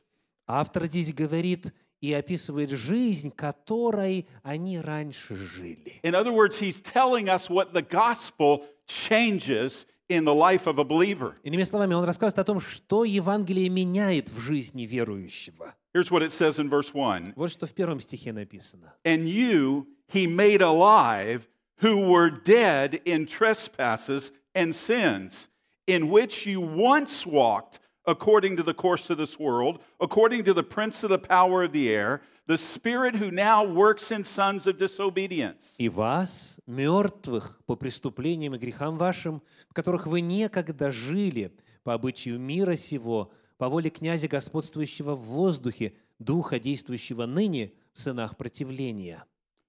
Автор 0.47 0.87
здесь 0.87 1.13
говорит 1.13 1.73
и 2.05 2.13
описывает 2.13 2.71
жизнь, 2.71 3.31
которой 3.31 4.27
они 4.43 4.79
раньше 4.79 5.37
жили. 5.37 6.01
In 6.03 6.15
other 6.15 6.33
words, 6.33 6.59
he's 6.59 6.81
telling 6.81 7.29
us 7.29 7.49
what 7.49 7.73
the 7.73 7.83
gospel 7.83 8.67
changes 8.87 9.87
in 10.11 10.27
the 10.27 10.35
life 10.35 10.67
of 10.67 10.79
a 10.79 10.85
believer. 10.85 11.35
Иными 11.43 11.65
словами, 11.65 11.95
он 11.95 12.05
рассказывает 12.05 12.39
о 12.41 12.45
том, 12.45 12.61
что 12.61 13.05
Евангелие 13.05 13.71
меняет 13.71 14.29
в 14.29 14.39
жизни 14.39 14.83
верующего. 14.83 15.75
Here's 15.95 16.11
what 16.11 16.23
it 16.23 16.33
says 16.33 16.59
in 16.59 16.69
verse 16.69 16.93
1 16.93 17.33
Вот 17.37 17.51
что 17.51 17.67
в 17.67 17.73
первом 17.73 18.01
стихе 18.01 18.35
написано. 18.35 18.93
And 19.05 19.27
you 19.27 19.87
he 20.13 20.27
made 20.27 20.61
alive 20.61 21.49
who 21.81 22.07
were 22.07 22.31
dead 22.31 23.01
in 23.07 23.27
trespasses 23.27 24.33
and 24.55 24.75
sins, 24.75 25.49
in 25.87 26.11
which 26.11 26.45
you 26.45 26.61
once 26.61 27.27
walked 27.27 27.81
according 28.07 28.57
to 28.57 28.63
the 28.63 28.75
course 28.75 29.11
of 29.11 29.19
this 29.19 29.39
world, 29.39 29.81
according 30.01 30.45
to 30.45 30.53
the 30.53 30.63
prince 30.63 31.05
of 31.05 31.11
the 31.11 31.19
power 31.19 31.65
of 31.65 31.73
the 31.73 31.91
air, 31.91 32.21
the 32.47 32.59
spirit 32.59 33.17
who 33.17 33.31
now 33.31 33.65
works 33.65 34.11
in 34.11 34.25
sons 34.25 34.67
of 34.67 34.77
disobedience. 34.77 35.77
«И 35.79 35.89
вас, 35.89 36.61
мертвых 36.67 37.61
по 37.67 37.77
преступлениям 37.77 38.55
и 38.55 38.59
грехам 38.59 38.99
вашим, 38.99 39.43
в 39.69 39.75
которых 39.75 40.07
вы 40.07 40.21
некогда 40.21 40.91
жили, 40.91 41.53
по 41.83 41.95
обычаю 41.95 42.39
мира 42.39 42.77
сего, 42.77 43.33
по 43.57 43.69
воле 43.69 43.91
князя, 43.91 44.29
господствующего 44.29 45.15
в 45.15 45.21
воздухе, 45.21 45.95
духа, 46.19 46.59
действующего 46.59 47.27
ныне 47.27 47.73
в 47.93 48.01
сынах 48.01 48.37
противления». 48.37 49.25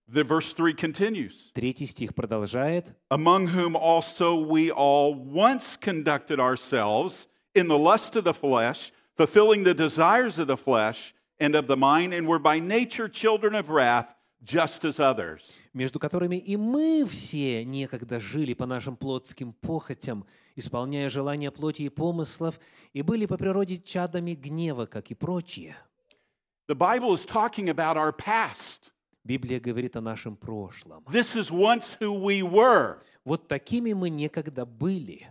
The 0.07 0.23
verse 0.23 0.53
3 0.53 0.75
continues. 0.75 1.51
Третий 1.53 1.87
стих 1.87 2.13
продолжает. 2.13 2.93
among 3.09 3.47
whom 3.47 3.75
also 3.75 4.35
we 4.35 4.69
all 4.69 5.15
once 5.15 5.75
conducted 5.77 6.39
ourselves 6.39 7.27
in 7.55 7.67
the 7.67 7.77
lust 7.77 8.15
of 8.15 8.23
the 8.23 8.33
flesh, 8.33 8.91
fulfilling 9.15 9.63
the 9.63 9.73
desires 9.73 10.37
of 10.37 10.47
the 10.47 10.57
flesh 10.57 11.13
and 11.39 11.55
of 11.55 11.67
the 11.67 11.77
mind, 11.77 12.13
and 12.13 12.27
were 12.27 12.39
by 12.39 12.59
nature 12.59 13.07
children 13.09 13.55
of 13.55 13.69
wrath, 13.69 14.13
just 14.43 14.85
as 14.85 14.99
others. 14.99 15.59
между 15.73 15.99
которыми 15.99 16.35
и 16.37 16.55
мы 16.57 17.05
все 17.05 17.65
некогда 17.65 18.19
жили 18.19 18.53
по 18.53 18.65
нашим 18.65 18.95
плотским 18.95 19.53
похотям, 19.53 20.25
исполняя 20.55 21.09
желания 21.09 21.49
плоти 21.51 21.83
и 21.83 21.89
помыслов, 21.89 22.59
и 22.93 23.01
были 23.01 23.25
по 23.25 23.37
природе 23.37 23.77
чадами 23.77 24.33
гнева, 24.33 24.85
как 24.85 25.09
и 25.11 25.15
прочие. 25.15 25.75
The 26.67 26.75
Bible 26.75 27.13
is 27.13 27.25
talking 27.25 27.69
about 27.69 27.95
our 27.97 28.11
past. 28.11 28.91
Библия 29.23 29.59
говорит 29.59 29.95
о 29.95 30.01
нашем 30.01 30.35
прошлом. 30.35 31.03
This 31.09 31.35
is 31.35 31.49
once 31.49 31.97
who 31.99 32.13
we 32.13 32.41
were, 32.43 32.99
Вот 33.23 33.47
такими 33.47 33.93
мы 33.93 34.09
некогда 34.09 34.65
были. 34.67 35.27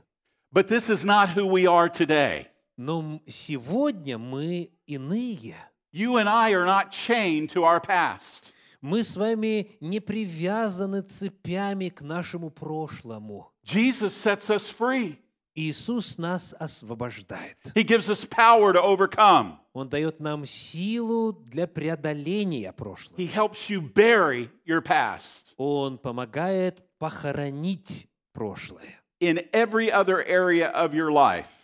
But 0.55 0.69
this 0.69 0.89
is 0.89 1.05
not 1.05 1.31
who 1.31 1.47
we 1.47 1.67
are 1.67 1.89
today. 1.89 2.47
Но 2.77 3.21
сегодня 3.27 4.19
мы 4.19 4.71
иные. 4.87 5.57
You 5.93 6.17
and 6.17 6.29
I 6.29 6.53
are 6.53 6.65
not 6.65 6.93
chained 6.93 7.51
to 7.51 7.65
our 7.65 7.81
past. 7.81 8.55
Мы 8.81 9.03
с 9.03 9.17
вами 9.17 9.77
не 9.81 10.01
привязаны 10.01 11.03
цепями 11.03 11.89
к 11.89 12.03
нашему 12.03 12.51
прошлому. 12.51 13.53
Jesus 13.65 14.15
sets 14.15 14.49
us 14.51 14.71
free. 14.71 15.19
Иисус 15.57 16.19
нас 16.19 16.55
освобождает. 16.59 17.57
He 17.75 17.85
gives 17.85 18.09
us 18.09 18.25
power 18.25 18.73
to 18.73 18.83
overcome. 18.83 19.59
Он 19.73 19.89
дает 19.89 20.21
нам 20.21 20.45
силу 20.47 21.33
для 21.33 21.67
преодоления 21.67 22.73
прошлого. 22.73 23.17
He 23.17 23.27
helps 23.27 23.71
you 23.71 23.81
bury 23.81 24.51
your 24.67 24.83
past. 24.83 25.55
Он 25.57 25.99
помогает 25.99 26.83
похоронить 26.99 28.09
прошлое. 28.33 29.01
In 29.27 29.41
every 29.53 29.91
other 29.91 30.25
area 30.25 30.69
of 30.69 30.95
your 30.95 31.11
life. 31.11 31.55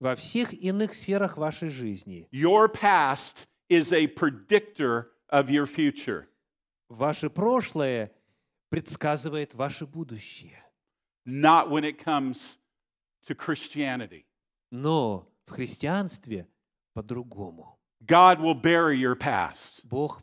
во 0.00 0.14
всех 0.14 0.52
иных 0.52 0.94
сферах 0.94 1.36
вашей 1.36 1.68
жизни. 1.68 2.28
Your 2.30 2.68
past 2.68 3.46
is 3.68 3.92
a 3.92 4.06
predictor 4.08 5.10
of 5.30 5.50
your 5.50 5.66
future. 5.66 6.28
Ваше 6.88 7.30
прошлое 7.30 8.12
предсказывает 8.70 9.54
ваше 9.54 9.86
будущее. 9.86 10.62
Not 11.24 11.70
when 11.70 11.84
it 11.84 11.98
comes 11.98 12.58
to 13.26 13.34
Christianity. 13.34 14.26
Но 14.70 15.28
в 15.46 15.52
христианстве 15.52 16.46
по-другому. 16.94 17.78
God 18.04 18.40
will 18.40 18.54
bury 18.54 18.98
your 18.98 19.16
past. 19.16 19.82
Бог 19.84 20.22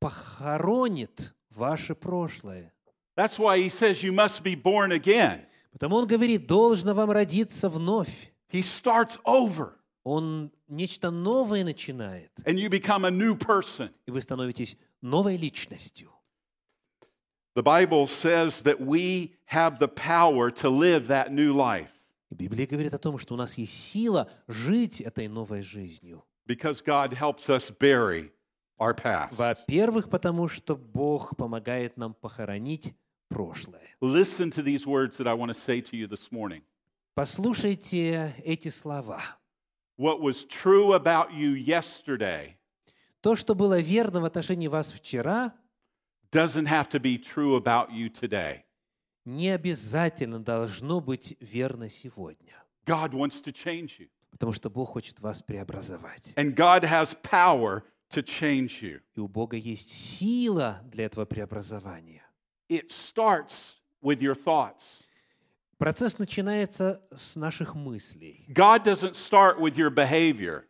похоронит 0.00 1.32
ваше 1.50 1.94
прошлое. 1.94 2.72
That's 3.16 3.38
why 3.38 3.58
he 3.58 3.68
says 3.68 4.02
you 4.02 4.12
must 4.12 4.44
be 4.44 4.54
born 4.54 4.92
again. 4.92 5.46
Потому 5.72 5.96
Он 5.96 6.06
говорит, 6.06 6.46
должно 6.46 6.94
вам 6.94 7.10
родиться 7.10 7.68
вновь. 7.68 8.32
He 8.50 8.62
starts 8.62 9.18
over 9.24 9.72
Он 10.04 10.50
нечто 10.68 11.10
новое 11.10 11.64
начинает, 11.64 12.30
and 12.44 12.54
you 12.58 12.68
become 12.70 13.04
a 13.04 13.10
new 13.10 13.36
person. 13.36 13.90
и 14.06 14.10
вы 14.10 14.22
становитесь 14.22 14.76
новой 15.02 15.36
личностью. 15.36 16.10
The 17.54 17.62
Bible 17.62 18.06
says 18.06 18.62
that 18.62 18.80
we 18.80 19.34
have 19.46 19.78
the 19.78 19.88
power 19.88 20.50
to 20.50 20.68
live 20.70 21.08
that 21.08 21.30
new 21.32 21.52
life 21.52 21.90
Библия 22.30 22.66
говорит 22.66 22.94
о 22.94 22.98
том, 22.98 23.18
что 23.18 23.34
у 23.34 23.36
нас 23.36 23.58
есть 23.58 23.72
сила 23.72 24.30
жить 24.46 25.00
этой 25.00 25.28
новой 25.28 25.62
жизнью. 25.62 26.24
because 26.46 26.80
God 26.82 27.12
helps 27.12 27.48
us 27.50 27.70
bury 27.70 28.30
our 28.78 28.94
past. 28.94 29.36
Во-первых, 29.36 30.08
потому 30.08 30.48
что 30.48 30.76
Бог 30.76 31.36
помогает 31.36 31.96
нам 31.98 32.14
похоронить 32.14 32.94
прошлое. 33.28 33.80
Listen 34.00 34.50
to 34.50 34.62
these 34.62 34.86
words 34.86 35.18
that 35.18 35.26
I 35.26 35.34
want 35.34 35.48
to 35.48 35.54
say 35.54 35.80
to 35.80 35.96
you 35.96 36.06
this 36.06 36.30
morning. 36.30 36.62
Послушайте 37.14 38.32
эти 38.44 38.68
слова. 38.68 39.20
What 39.98 40.20
was 40.20 40.44
true 40.44 40.92
about 40.94 41.32
you 41.32 41.54
yesterday 41.54 42.54
То, 43.20 43.34
что 43.34 43.54
было 43.56 43.80
верно 43.80 44.20
в 44.20 44.24
отношении 44.24 44.68
вас 44.68 44.92
вчера, 44.92 45.52
doesn't 46.30 46.66
have 46.68 46.88
to 46.90 47.00
be 47.00 47.18
true 47.18 47.56
about 47.56 47.90
you 47.90 48.08
today. 48.08 48.62
не 49.24 49.50
обязательно 49.50 50.38
должно 50.38 51.00
быть 51.00 51.36
верно 51.40 51.90
сегодня. 51.90 52.54
God 52.86 53.10
wants 53.12 53.40
to 53.42 53.52
change 53.52 53.98
you, 53.98 54.08
Потому 54.30 54.52
что 54.52 54.70
Бог 54.70 54.90
хочет 54.90 55.18
вас 55.20 55.42
преобразовать. 55.42 56.32
and 56.36 56.54
God 56.54 56.84
has 56.84 57.14
power 57.22 57.82
to 58.10 58.22
change 58.22 58.80
you. 58.80 59.00
И 59.16 59.20
у 59.20 59.26
Бога 59.26 59.56
есть 59.56 59.90
сила 59.90 60.80
для 60.84 61.06
этого 61.06 61.24
преобразования. 61.24 62.22
It 62.69 62.91
starts 62.91 63.79
with 64.01 64.21
your 64.21 64.35
thoughts. 64.35 65.07
Процесс 65.77 66.17
начинается 66.17 67.01
с 67.13 67.35
наших 67.35 67.75
мыслей. 67.75 68.45
God 68.49 68.83
doesn't 68.83 69.15
start 69.15 69.59
with 69.59 69.75
your 69.77 69.89
behavior. 69.89 70.63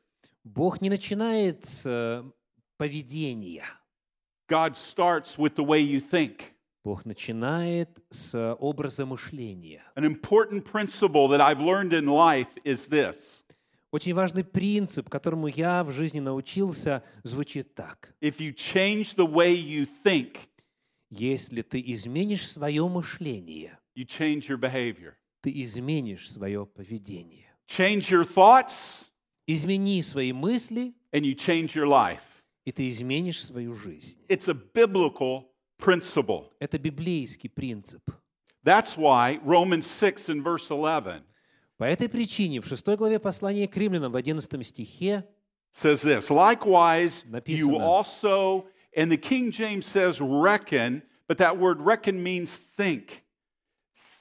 Бог 0.43 0.82
не 0.82 0.89
начинает 0.89 1.65
с 1.65 1.86
э, 1.86 2.24
поведения. 2.77 3.63
God 4.50 4.75
starts 4.75 5.38
with 5.38 5.55
the 5.55 5.63
way 5.63 5.79
you 5.82 6.00
think. 6.00 6.53
Бог 6.84 7.05
начинает 7.05 7.89
с 8.10 8.55
образа 8.60 9.05
мышления. 9.05 9.84
An 9.96 10.03
important 10.03 10.65
principle 10.65 11.27
that 11.29 11.39
I've 11.39 11.62
learned 11.62 11.93
in 11.93 12.08
life 12.08 12.58
is 12.65 12.88
this 12.89 13.43
Очень 13.91 14.15
важный 14.15 14.43
принцип, 14.43 15.08
которому 15.08 15.48
я 15.48 15.84
в 15.84 15.91
жизни 15.91 16.20
научился, 16.20 17.03
звучит 17.24 17.75
так. 17.75 18.13
if 18.20 18.39
you 18.39 18.51
change 18.51 19.15
the 19.15 19.25
way 19.25 19.53
you 19.53 19.86
think, 19.86 20.47
Если 21.11 21.62
ты 21.62 21.83
изменишь 21.87 22.49
свое 22.51 22.87
мышление, 22.88 23.79
you 23.97 24.05
change 24.05 24.49
your 24.49 24.59
behavior. 24.59 25.14
ты 25.42 25.51
изменишь 25.62 26.31
свое 26.31 26.66
поведение. 26.66 27.47
Change 27.68 28.11
your 28.11 28.25
thoughts, 28.25 29.11
Измени 29.47 30.03
свои 30.03 30.33
мысли, 30.33 30.92
and 31.12 31.23
you 31.25 31.35
change 31.35 31.75
your 31.75 31.87
life. 31.87 32.21
и 32.66 32.73
ты 32.73 32.88
изменишь 32.90 33.42
свою 33.44 33.75
жизнь. 33.75 34.18
It's 34.29 34.49
a 34.49 34.55
biblical 34.55 35.44
principle. 35.79 36.51
Это 36.61 36.79
библейский 36.79 37.49
принцип. 37.49 38.03
That's 38.64 38.97
why 38.99 39.40
Romans 39.44 39.87
6 39.87 40.29
and 40.29 40.42
verse 40.42 40.71
11 40.71 41.23
По 41.79 41.85
этой 41.85 42.09
причине 42.09 42.61
в 42.61 42.66
6 42.66 42.85
главе 42.99 43.18
послания 43.18 43.66
к 43.68 43.77
римлянам 43.77 44.12
в 44.12 44.16
11 44.16 44.66
стихе 44.66 45.25
says 45.73 46.03
this 46.05 46.29
Likewise, 46.29 47.25
you 47.25 47.31
Написано. 47.31 47.79
also, 47.79 48.66
and 48.97 49.12
the 49.12 49.17
King 49.17 49.52
James 49.52 49.86
says 49.86 50.21
reckon, 50.21 51.04
but 51.28 51.38
that 51.38 51.58
word 51.58 51.82
reckon 51.82 52.21
means 52.21 52.58
think. 52.58 53.23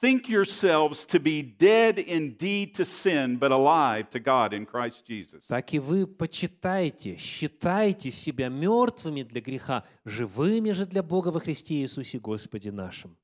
Think 0.01 0.29
yourselves 0.29 1.05
to 1.07 1.21
be 1.21 1.43
dead 1.43 2.01
indeed 2.01 2.75
to 2.75 2.85
sin, 2.85 3.37
but 3.37 3.53
alive 3.53 4.11
to 4.11 4.19
God 4.19 4.53
in 4.53 4.67
Christ 4.67 5.07
Jesus. 5.07 5.47
Так 5.47 5.73
и 5.73 5.79
вы 5.79 6.09
почитайте, 6.09 7.17
считайте 7.17 8.11
себя 8.11 8.49
мертвыми 8.49 9.23
для 9.23 9.41
греха, 9.41 9.85
живыми 10.05 10.73
же 10.73 10.87
для 10.87 11.05
Бога 11.05 11.29
во 11.29 11.39
Христе 11.39 11.77
Иисусе 11.77 12.19
Господе 12.19 12.73
нашим. 12.73 13.17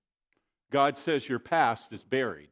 God 0.70 0.96
says 0.96 1.28
your 1.28 1.40
past 1.40 1.92
is 1.92 2.04
buried. 2.04 2.50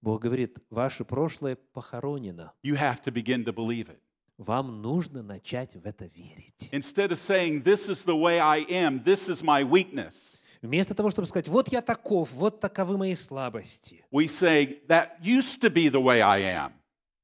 Бог 0.00 0.22
говорит, 0.22 0.56
ваше 0.70 1.04
прошлое 1.04 1.58
похоронено. 1.74 2.52
You 2.62 2.76
have 2.76 3.02
to 3.02 3.10
begin 3.10 3.44
to 3.44 3.52
believe 3.52 3.90
it. 3.90 4.00
Вам 4.41 4.81
нужно 4.81 5.21
начать 5.21 5.75
в 5.75 5.85
это 5.85 6.05
верить. 6.05 6.69
Instead 6.71 7.11
of 7.11 7.19
saying, 7.19 7.61
This 7.63 7.87
is 7.87 8.03
the 8.03 8.15
way 8.15 8.39
I 8.39 8.65
am, 8.69 9.03
this 9.03 9.29
is 9.29 9.43
my 9.43 9.63
weakness, 9.63 10.41
Вместо 10.63 10.95
того, 10.95 11.11
чтобы 11.11 11.27
сказать, 11.27 11.47
вот 11.47 11.71
я 11.71 11.81
таков, 11.81 12.31
вот 12.33 12.59
таковы 12.59 12.97
мои 12.97 13.13
слабости, 13.15 14.03
we 14.11 14.25
say, 14.27 14.81
That 14.87 15.21
used 15.21 15.61
to 15.61 15.69
be 15.69 15.89
the 15.89 16.01
way 16.01 16.21
I 16.21 16.41
am, 16.41 16.71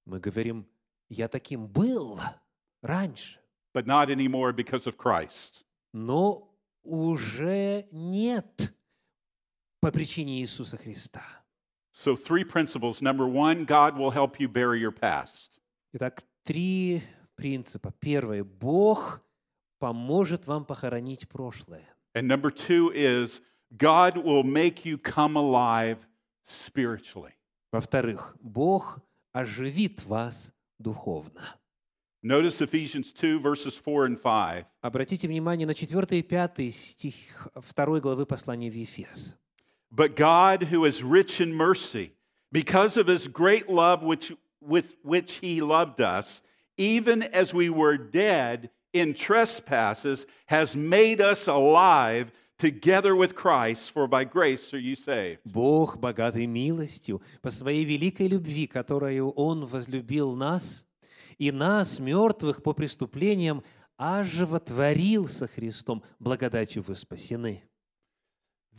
мы 0.05 0.19
говорим, 0.19 0.67
я 1.09 1.27
таким 1.27 1.65
был 1.65 2.19
раньше, 2.83 3.39
but 3.73 3.87
not 3.87 4.09
anymore 4.09 4.53
because 4.53 4.85
of 4.85 4.95
Christ. 4.95 5.63
но 5.93 6.53
уже 6.83 7.87
нет 7.91 8.73
по 9.79 9.91
причине 9.91 10.41
Иисуса 10.41 10.77
Христа. 10.77 11.23
So, 11.93 12.15
three 12.15 12.43
principles. 12.43 13.01
Number 13.01 13.25
one, 13.27 13.65
God 13.65 13.97
will 13.97 14.11
help 14.11 14.39
you 14.39 14.47
bury 14.47 14.79
your 14.79 14.91
past. 14.91 15.59
Итак, 15.93 16.23
три 16.47 17.03
принципа. 17.35 17.93
Первое. 17.99 18.43
Бог 18.43 19.21
поможет 19.79 20.47
вам 20.47 20.65
похоронить 20.65 21.27
прошлое. 21.27 21.85
And 22.15 22.25
number 22.27 22.49
two 22.49 22.89
is 22.93 23.41
God 23.77 24.15
will 24.15 24.43
make 24.43 24.85
you 24.85 24.97
come 24.97 25.35
alive 25.35 25.97
spiritually. 26.43 27.33
Во-вторых, 27.71 28.37
Бог 28.39 28.99
оживит 29.33 30.05
вас 30.05 30.53
духовно. 30.79 31.57
Notice 32.23 32.61
Ephesians 32.61 33.11
2, 33.13 33.39
verses 33.39 33.75
4 33.75 34.07
and 34.07 34.17
5. 34.17 34.65
Обратите 34.81 35.27
внимание 35.27 35.67
на 35.67 35.75
4 35.75 36.17
и 36.17 36.23
5 36.23 36.73
стих 36.73 37.47
2 37.55 37.99
главы 37.99 38.25
послания 38.25 38.71
в 38.71 38.73
Ефес. 38.73 39.35
But 39.91 40.15
God, 40.15 40.69
who 40.71 40.85
is 40.85 41.03
rich 41.03 41.41
in 41.41 41.53
mercy, 41.53 42.13
because 42.51 42.97
of 42.97 43.07
his 43.07 43.27
great 43.27 43.69
love 43.69 44.01
which, 44.01 44.33
with 44.60 44.94
which 45.02 45.40
he 45.40 45.60
loved 45.60 46.00
us, 46.00 46.42
even 46.76 47.22
as 47.22 47.52
we 47.52 47.68
were 47.68 47.96
dead 47.96 48.70
in 48.92 49.14
trespasses, 49.14 50.26
has 50.46 50.76
made 50.76 51.20
us 51.20 51.48
alive 51.48 52.32
together 52.58 53.16
with 53.16 53.34
Christ, 53.34 53.90
for 53.90 54.06
by 54.06 54.24
grace 54.24 54.72
are 54.72 54.78
you 54.78 54.94
saved. 54.94 55.40
Бог, 55.44 55.98
богатый 55.98 56.46
милостью, 56.46 57.20
по 57.40 57.50
своей 57.50 57.84
великой 57.84 58.28
любви, 58.28 58.66
которую 58.66 59.30
Он 59.30 59.64
возлюбил 59.64 60.36
нас, 60.36 60.86
и 61.38 61.50
нас, 61.50 61.98
мертвых 61.98 62.62
по 62.62 62.72
преступлениям, 62.72 63.64
оживотворил 63.96 65.28
со 65.28 65.48
Христом, 65.48 66.02
благодатью 66.20 66.82
вы 66.82 66.94
спасены. 66.94 67.62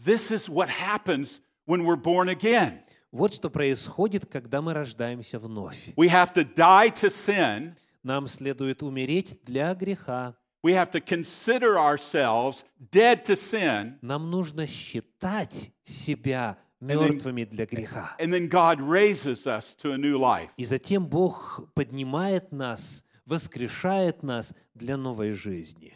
This 0.06 0.32
is 0.32 0.50
what 0.50 0.70
happens 0.70 1.42
when 1.66 1.84
we're 1.84 1.96
born 1.98 2.30
again. 2.30 2.80
Вот 3.11 3.35
что 3.35 3.49
происходит, 3.49 4.27
когда 4.27 4.61
мы 4.61 4.75
рождаемся 4.75 5.39
вновь. 5.39 5.95
We 5.97 6.09
have 6.09 6.33
to 6.35 6.45
die 6.45 6.91
to 6.91 7.09
sin. 7.09 7.75
Нам 8.03 8.27
следует 8.27 8.83
умереть 8.83 9.39
для 9.45 9.75
греха. 9.75 10.37
We 10.63 10.73
have 10.73 10.91
to 10.91 11.01
consider 11.01 11.79
ourselves 11.79 12.67
dead 12.79 13.25
to 13.25 13.37
sin. 13.37 13.99
Нам 14.03 14.31
нужно 14.31 14.67
считать 14.67 15.71
себя 15.83 16.59
мертвыми 16.81 17.45
для 17.45 17.65
греха. 17.65 18.15
And 18.19 18.33
then 18.33 18.49
God 18.49 18.81
raises 18.81 19.47
us 19.47 19.75
to 19.83 19.93
a 19.93 19.97
new 19.97 20.19
life. 20.19 20.51
И 20.57 20.65
затем 20.65 21.07
Бог 21.07 21.61
поднимает 21.75 22.53
нас, 22.53 23.05
воскрешает 23.25 24.23
нас 24.23 24.53
для 24.75 24.97
новой 24.97 25.33
жизни, 25.33 25.95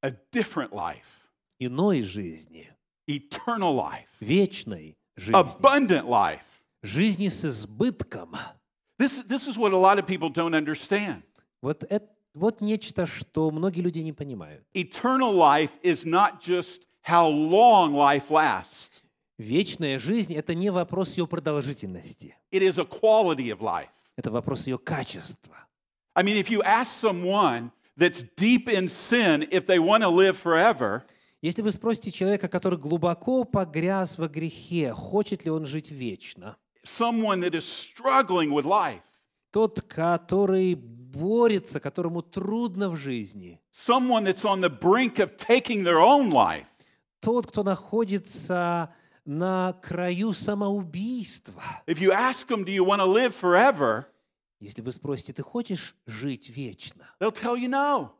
a 0.00 0.10
different 0.32 0.70
life, 0.70 1.28
иной 1.58 2.02
жизни, 2.02 2.70
eternal 3.06 3.76
life, 3.76 4.08
вечной 4.20 4.96
жизни, 5.15 5.33
abundant 5.33 6.05
life. 6.07 6.39
жизни 6.83 7.27
с 7.29 7.43
избытком. 7.43 8.35
This, 8.99 9.23
this 9.25 9.47
is 9.47 9.57
what 9.57 9.73
a 9.73 9.77
lot 9.77 9.99
of 9.99 10.05
people 10.05 10.29
don't 10.29 10.53
understand. 10.55 11.23
Вот 11.61 11.83
это 11.89 12.07
вот 12.33 12.61
нечто, 12.61 13.05
что 13.05 13.49
многие 13.51 13.81
люди 13.81 13.99
не 13.99 14.13
понимают. 14.13 14.63
Eternal 14.73 15.33
life 15.33 15.71
is 15.81 16.05
not 16.05 16.39
just 16.41 16.87
how 17.03 17.27
long 17.29 17.93
life 17.93 18.29
lasts, 18.29 19.01
Вечная 19.39 19.99
жизнь – 19.99 20.35
это 20.35 20.55
не 20.55 20.71
вопрос 20.71 21.15
ее 21.15 21.27
продолжительности. 21.27 22.35
it 22.51 22.63
is 22.63 22.79
a 22.79 22.85
quality 22.85 23.49
of 23.51 23.61
life. 23.61 23.89
Это 24.15 24.31
вопрос 24.31 24.65
ее 24.65 24.79
качества. 24.79 25.55
I 26.15 26.23
mean, 26.23 26.37
if 26.37 26.49
you 26.49 26.63
ask 26.63 26.99
someone 26.99 27.71
that's 27.95 28.23
deep 28.35 28.67
in 28.67 28.87
sin 28.87 29.47
if 29.51 29.67
they 29.67 29.77
want 29.77 30.01
to 30.01 30.09
live 30.09 30.37
forever, 30.37 31.05
Если 31.42 31.60
вы 31.60 31.72
спросите 31.72 32.12
человека, 32.12 32.46
который 32.48 32.78
глубоко 32.78 33.42
погряз 33.42 34.16
во 34.16 34.28
грехе, 34.28 34.92
хочет 34.92 35.44
ли 35.44 35.50
он 35.50 35.66
жить 35.66 35.90
вечно, 35.90 36.56
someone 36.84 37.40
that 37.40 37.52
is 37.52 37.64
struggling 37.66 38.50
with 38.50 38.64
life, 38.64 39.00
тот, 39.50 39.82
который 39.82 40.76
борется, 40.76 41.80
которому 41.80 42.22
трудно 42.22 42.88
в 42.88 42.96
жизни, 42.96 43.60
someone 43.72 44.24
that's 44.24 44.44
on 44.44 44.60
the 44.60 44.70
brink 44.70 45.18
of 45.18 45.36
taking 45.36 45.82
their 45.82 45.98
own 45.98 46.30
life, 46.30 46.64
тот, 47.18 47.48
кто 47.48 47.64
находится 47.64 48.94
на 49.24 49.72
краю 49.82 50.32
самоубийства. 50.34 51.60
if 51.88 51.98
you 52.00 52.12
ask 52.12 52.46
them, 52.46 52.64
Do 52.64 52.70
you 52.70 52.84
want 52.84 53.00
to 53.00 53.06
live 53.06 53.34
forever? 53.34 54.04
Если 54.60 54.80
вы 54.80 54.92
спросите, 54.92 55.32
ты 55.32 55.42
хочешь 55.42 55.96
жить 56.06 56.48
вечно? 56.50 57.04
They'll 57.18 57.32
tell 57.32 57.56
you 57.56 57.68
no. 57.68 58.10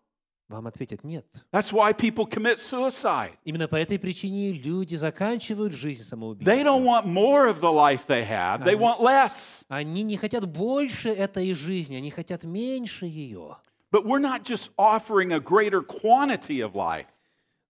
Вам 0.49 0.67
ответят 0.67 1.03
нет. 1.05 1.25
That's 1.51 1.73
why 1.73 1.93
people 1.95 2.27
commit 2.27 2.59
suicide. 2.59 3.33
Именно 3.45 3.69
по 3.69 3.77
этой 3.77 3.99
причине 3.99 4.53
люди 4.53 4.97
заканчивают 4.97 5.73
жизнь 5.73 6.03
They 6.03 6.63
don't 6.63 6.85
самоубийством. 6.85 6.85
want 6.85 7.07
more 7.07 7.49
of 7.49 7.61
the 7.61 7.73
life 7.73 8.07
they 8.07 8.27
have, 8.27 8.63
they 8.65 8.77
want 8.77 9.01
less. 9.01 9.65
Они 9.69 10.03
не 10.03 10.17
хотят 10.17 10.47
больше 10.47 11.09
этой 11.11 11.55
жизни, 11.55 11.97
они 11.97 12.11
хотят 12.11 12.45
меньше 12.45 13.07
ее. 13.07 13.57
But 13.91 14.05
we're 14.05 14.21
not 14.21 14.43
just 14.45 14.71
offering 14.79 15.33
a 15.33 15.39
greater 15.41 15.83
quantity 15.83 16.61
of 16.61 16.75
life, 16.75 17.07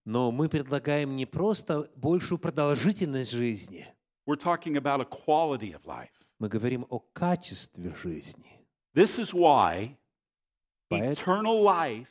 Но 0.05 0.31
мы 0.31 0.49
предлагаем 0.49 1.15
не 1.15 1.25
просто 1.25 1.89
большую 1.95 2.37
продолжительность 2.39 3.31
жизни, 3.31 3.85
we're 4.25 4.35
talking 4.37 4.75
about 4.75 4.99
a 4.99 5.05
quality 5.05 5.73
of 5.73 5.85
life. 5.85 6.09
мы 6.39 6.49
говорим 6.49 6.85
о 6.89 6.99
качестве 6.99 7.93
жизни. 7.95 8.59
This 8.93 9.17
is 9.17 9.33
why 9.33 9.95
eternal 10.91 11.61
life 11.63 12.07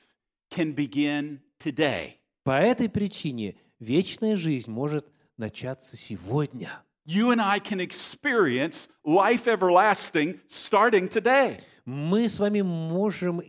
can 0.54 0.74
begin 0.74 1.40
today. 1.58 2.14
По 2.44 2.60
этой 2.60 2.88
причине 2.88 3.56
вечная 3.78 4.36
жизнь 4.36 4.70
может 4.70 5.06
начаться 5.36 5.96
сегодня. 5.96 6.70
You 7.06 7.30
and 7.32 7.40
I 7.40 7.58
can 7.58 7.80
experience 7.80 8.88
life 9.04 9.46
everlasting 9.46 10.40
starting 10.48 11.08
today. 11.08 11.60
Мы 11.84 12.28
с 12.28 12.38
вами 12.38 12.60
можем 12.60 13.42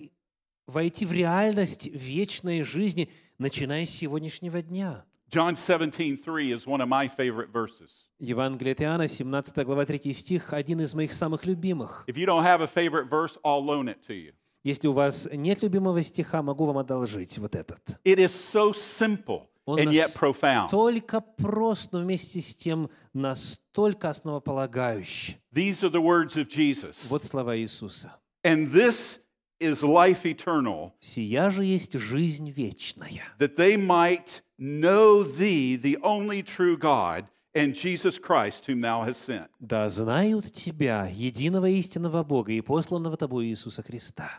войти 0.66 1.06
в 1.06 1.12
реальность 1.12 1.86
вечной 1.86 2.64
жизни, 2.64 3.10
начиная 3.38 3.86
с 3.86 3.90
сегодняшнего 3.90 4.62
дня. 4.62 5.06
John 5.30 5.56
17:3 5.56 6.52
is 6.52 6.66
one 6.66 6.82
of 6.82 6.88
my 6.88 7.08
favorite 7.08 7.52
verses. 7.52 7.90
Евангелие 8.20 8.76
Иоанна, 8.80 9.08
17 9.08 9.66
глава, 9.66 9.86
3 9.86 10.14
стих, 10.14 10.54
один 10.54 10.82
из 10.82 10.94
моих 10.94 11.12
самых 11.14 11.46
любимых. 11.46 12.06
If 12.08 12.16
you 12.16 12.26
don't 12.26 12.44
have 12.44 12.62
a 12.62 12.68
favorite 12.68 13.10
verse, 13.10 13.38
I'll 13.44 13.64
loan 13.64 13.88
it 13.88 14.02
to 14.08 14.14
you. 14.14 14.34
Если 14.64 14.88
у 14.88 14.94
вас 14.94 15.28
нет 15.32 15.62
любимого 15.62 16.02
стиха, 16.02 16.42
могу 16.42 16.66
вам 16.66 16.78
одолжить 16.78 17.38
вот 17.38 17.54
этот. 17.56 18.00
It 18.06 18.18
is 18.18 18.30
so 18.32 18.74
simple 18.74 19.48
Он 19.66 19.80
and 19.80 19.92
yet 19.92 20.14
profound. 20.14 20.64
настолько 20.72 21.22
прост, 21.22 21.92
но 21.92 22.00
вместе 22.00 22.40
с 22.42 22.56
тем 22.56 22.90
настолько 23.14 24.10
основополагающий. 24.10 25.38
These 25.54 25.84
are 25.84 25.92
the 25.92 26.02
words 26.02 26.36
of 26.38 26.48
Jesus. 26.48 27.08
Вот 27.10 27.24
слова 27.24 27.58
Иисуса. 27.58 28.14
And 28.44 28.72
this 28.72 29.20
is 29.60 29.84
life 29.84 30.26
eternal, 30.26 30.92
«Сия 31.00 31.50
же 31.50 31.64
есть 31.64 31.94
жизнь 31.94 32.50
вечная, 32.50 33.24
that 33.40 33.56
they 33.56 33.78
might 33.78 34.42
know 34.58 35.24
thee, 35.24 35.76
the 35.78 35.98
only 36.02 36.42
true 36.44 36.78
God, 36.78 37.26
and 37.54 37.74
Jesus 37.74 38.18
Christ, 38.18 38.66
whom 38.68 38.82
thou 38.82 39.04
hast 39.04 39.22
sent. 39.22 39.48
да 39.60 39.88
знают 39.90 40.52
Тебя, 40.54 41.08
единого 41.10 41.70
истинного 41.70 42.24
Бога 42.24 42.52
и 42.52 42.62
посланного 42.62 43.16
Тобой 43.16 43.46
Иисуса 43.48 43.84
Христа». 43.84 44.30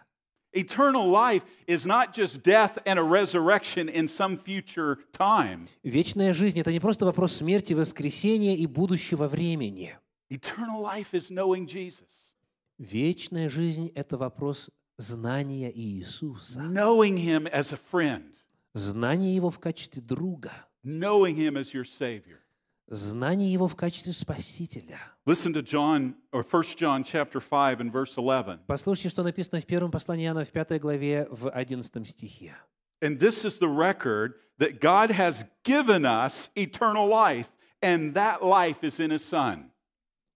Eternal 0.54 1.08
life 1.08 1.42
is 1.66 1.84
not 1.84 2.14
just 2.14 2.44
death 2.44 2.78
and 2.86 2.96
a 2.96 3.02
resurrection 3.02 3.88
in 3.88 4.06
some 4.06 4.38
future 4.38 4.98
time. 5.12 5.66
Вечная 5.82 6.32
жизнь– 6.32 6.60
это 6.60 6.70
не 6.70 6.78
просто 6.78 7.04
вопрос 7.04 7.32
смерти, 7.36 7.74
воскресения 7.74 8.54
и 8.54 8.66
будущего 8.66 9.26
времени. 9.26 9.96
Eternal 10.30 10.80
life 10.80 11.12
is 11.12 11.30
knowing 11.30 11.66
Jesus, 11.66 12.36
Вечная 12.78 13.48
жизнь– 13.48 13.90
это 13.94 14.16
вопрос 14.16 14.70
знания 14.96 15.72
Иисуса, 15.74 16.60
knowing 16.60 17.16
him 17.16 17.48
as 17.52 17.72
a 17.72 17.78
friend, 17.92 18.32
знания 18.74 19.34
Его 19.34 19.50
в 19.50 19.58
качестве 19.58 20.02
друга, 20.02 20.52
knowing 20.84 21.34
him 21.34 21.56
as 21.56 21.74
your 21.74 21.84
Savior. 21.84 22.43
Знания 22.88 23.52
Его 23.52 23.68
в 23.68 23.76
качестве 23.76 24.12
Спасителя. 24.12 24.98
Listen 25.26 25.52
to 25.52 25.62
John 25.62 26.14
or 26.32 26.42
1 26.42 26.76
John 26.76 27.02
chapter 27.04 27.40
5 27.40 27.80
and 27.80 27.90
verse 27.90 28.16
11. 28.16 28.60
Послушайте, 28.66 29.08
что 29.08 29.22
написано 29.22 29.60
в 29.60 29.66
первом 29.66 29.90
послании 29.90 30.26
Иоанна 30.26 30.44
в 30.44 30.50
пятой 30.50 30.78
главе 30.78 31.26
в 31.30 31.50
11 31.50 32.06
стихе. 32.08 32.54
And 33.00 33.18
this 33.18 33.44
is 33.44 33.58
the 33.58 33.68
record 33.68 34.34
that 34.58 34.80
God 34.80 35.10
has 35.10 35.44
given 35.64 36.04
us 36.04 36.50
eternal 36.54 37.08
life, 37.08 37.50
and 37.82 38.14
that 38.14 38.42
life 38.42 38.82
is 38.82 39.00
in 39.00 39.10
his 39.10 39.24
Son. 39.24 39.70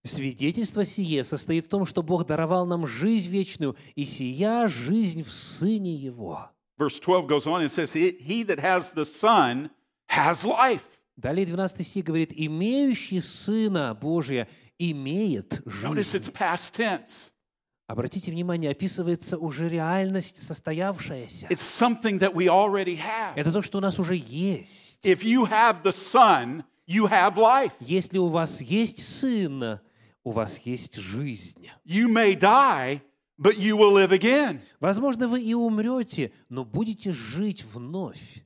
Свидетельство 0.03 0.85
сие 0.85 1.23
состоит 1.23 1.65
в 1.65 1.67
том, 1.67 1.85
что 1.85 2.01
Бог 2.03 2.25
даровал 2.25 2.65
нам 2.65 2.87
жизнь 2.87 3.29
вечную, 3.29 3.75
и 3.95 4.05
сия 4.05 4.67
жизнь 4.67 5.23
в 5.23 5.31
Сыне 5.31 5.93
Его. 5.93 6.49
Verse 6.77 6.99
12 6.99 7.27
goes 7.27 7.45
on 7.45 7.61
and 7.61 7.69
says, 7.69 7.91
he 7.93 8.43
that 8.43 8.59
has 8.59 8.91
the 8.91 9.03
Son 9.03 9.69
has 10.07 10.45
life. 10.45 10.98
Далее 11.19 11.45
12 11.45 11.85
стих 11.85 12.05
говорит, 12.05 12.31
«Имеющий 12.33 13.19
Сына 13.19 13.93
Божия 13.93 14.47
имеет 14.77 15.61
жизнь». 15.65 16.31
Обратите 17.87 18.31
внимание, 18.31 18.71
описывается 18.71 19.37
уже 19.37 19.67
реальность 19.67 20.41
состоявшаяся. 20.41 21.47
Это 21.49 21.61
то, 23.51 23.61
что 23.61 23.79
у 23.79 23.81
нас 23.81 23.99
уже 23.99 24.15
есть. 24.15 24.99
Son. 25.03 26.63
Если 27.81 28.17
у 28.17 28.27
вас 28.27 28.61
есть 28.61 29.05
Сын, 29.05 29.81
у 30.23 30.31
вас 30.31 30.57
есть 30.59 30.95
жизнь. 30.95 31.69
You 31.85 32.07
may 32.07 32.39
die, 32.39 33.01
but 33.37 33.57
you 33.57 33.75
will 33.75 33.91
live 33.91 34.11
again. 34.11 34.61
Возможно, 34.79 35.27
вы 35.27 35.41
и 35.41 35.53
умрете, 35.53 36.31
но 36.47 36.63
будете 36.63 37.11
жить 37.11 37.65
вновь. 37.65 38.45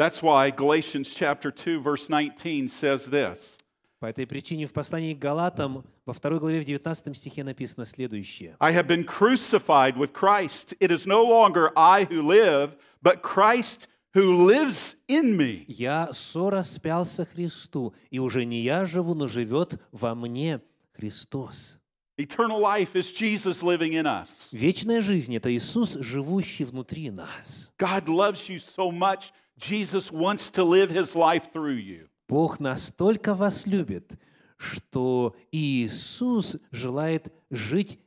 That's 0.00 0.22
why 0.22 0.50
Galatians 0.50 1.12
chapter 1.14 1.50
2 1.50 1.82
verse 1.82 2.08
19 2.08 2.68
says 2.68 3.10
this. 3.10 3.58
По 3.98 4.06
этой 4.06 4.26
причине 4.26 4.66
в 4.66 4.72
послании 4.72 5.12
к 5.12 5.18
Галатам 5.18 5.84
во 6.06 6.14
второй 6.14 6.40
главе 6.40 6.62
в 6.62 6.64
19 6.64 7.14
стихе 7.14 7.44
написано 7.44 7.84
следующее. 7.84 8.56
I 8.60 8.72
have 8.72 8.86
been 8.86 9.04
crucified 9.04 9.98
with 9.98 10.14
Christ. 10.14 10.72
It 10.80 10.90
is 10.90 11.06
no 11.06 11.22
longer 11.22 11.70
I 11.76 12.06
who 12.06 12.22
live, 12.22 12.78
but 13.02 13.20
Christ 13.20 13.88
who 14.14 14.46
lives 14.46 14.96
in 15.06 15.36
me. 15.36 15.66
«Я 15.68 16.08
сораспялся 16.14 17.26
Христу, 17.26 17.92
и 18.08 18.18
уже 18.18 18.46
не 18.46 18.62
я 18.62 18.86
живу, 18.86 19.14
но 19.14 19.28
живет 19.28 19.78
во 19.92 20.14
мне 20.14 20.62
Христос». 20.94 21.78
Eternal 22.16 22.58
life 22.58 22.94
is 22.94 23.12
Jesus 23.12 23.62
living 23.62 23.92
in 23.92 24.06
us. 24.06 24.48
Вечная 24.50 25.02
жизнь– 25.02 25.36
это 25.36 25.54
Иисус, 25.54 25.92
живущий 26.00 26.64
внутри 26.64 27.10
нас. 27.10 27.70
God 27.78 28.06
loves 28.06 28.48
you 28.48 28.58
so 28.58 28.90
much, 28.90 29.30
Jesus 29.60 30.10
wants 30.10 30.50
to 30.50 30.64
live 30.64 30.90
his 30.90 31.14
life 31.14 31.52
through 31.52 31.76
you. 31.76 32.08
Бог 32.28 32.60
настолько 32.60 33.34
вас 33.34 33.66
любит, 33.66 34.18
что 34.56 35.36
Иисус 35.52 36.56
желает 36.70 37.32
жить 37.50 37.98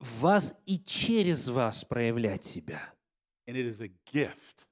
в 0.00 0.20
вас 0.20 0.54
и 0.66 0.78
через 0.78 1.48
вас 1.48 1.84
проявлять 1.84 2.44
себя. 2.44 2.94
And 3.46 3.56
it 3.56 3.66
is 3.66 3.80
a 3.80 3.90
gift. 4.12 4.66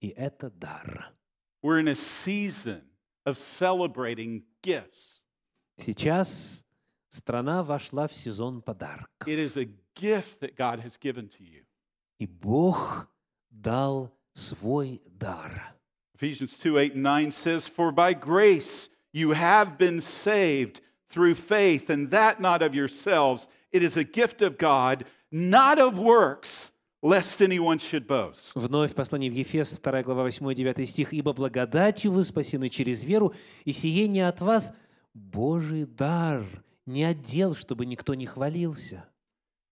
И 0.00 0.08
это 0.08 0.50
дар. 0.50 1.12
We're 1.62 1.80
in 1.80 1.88
a 1.88 1.94
season 1.94 2.82
of 3.24 3.36
celebrating 3.36 4.44
gifts. 4.62 5.24
Сейчас 5.78 6.64
страна 7.08 7.64
вошла 7.64 8.06
в 8.06 8.12
сезон 8.12 8.62
подарков. 8.62 9.26
It 9.26 9.38
is 9.38 9.56
a 9.56 9.68
gift 9.94 10.40
that 10.40 10.54
God 10.56 10.80
has 10.80 10.96
given 10.96 11.28
to 11.30 11.42
you. 11.42 11.64
И 12.18 12.26
Бог 12.26 13.08
дал 13.50 14.12
свой 14.34 15.00
дар. 15.06 15.74
Ephesians 16.14 16.56
2 16.56 16.78
8 16.78 16.94
and 16.94 17.02
9 17.02 17.32
says, 17.32 17.66
For 17.66 17.90
by 17.90 18.12
grace 18.12 18.90
you 19.12 19.32
have 19.32 19.78
been 19.78 20.00
saved 20.00 20.80
through 21.08 21.34
faith, 21.34 21.88
and 21.88 22.10
that 22.10 22.40
not 22.40 22.62
of 22.62 22.74
yourselves. 22.74 23.48
It 23.72 23.82
is 23.82 23.96
a 23.96 24.04
gift 24.04 24.42
of 24.42 24.58
God, 24.58 25.04
not 25.32 25.78
of 25.78 25.98
works, 25.98 26.72
lest 27.02 27.40
anyone 27.40 27.78
should 27.78 28.06
boast. 28.06 28.52
Вновь 28.54 28.94
послание 28.94 29.30
в 29.30 29.34
Ефес, 29.34 29.78
2 29.80 30.02
глава 30.02 30.28
8-9 30.28 30.86
стих. 30.86 31.12
«Ибо 31.12 31.32
благодатью 31.32 32.12
вы 32.12 32.24
спасены 32.24 32.68
через 32.68 33.02
веру, 33.02 33.34
и 33.64 33.72
сие 33.72 34.08
не 34.08 34.20
от 34.20 34.40
вас, 34.40 34.72
Божий 35.14 35.86
дар, 35.86 36.44
не 36.86 37.04
отдел, 37.04 37.54
чтобы 37.54 37.86
никто 37.86 38.14
не 38.14 38.26
хвалился». 38.26 39.04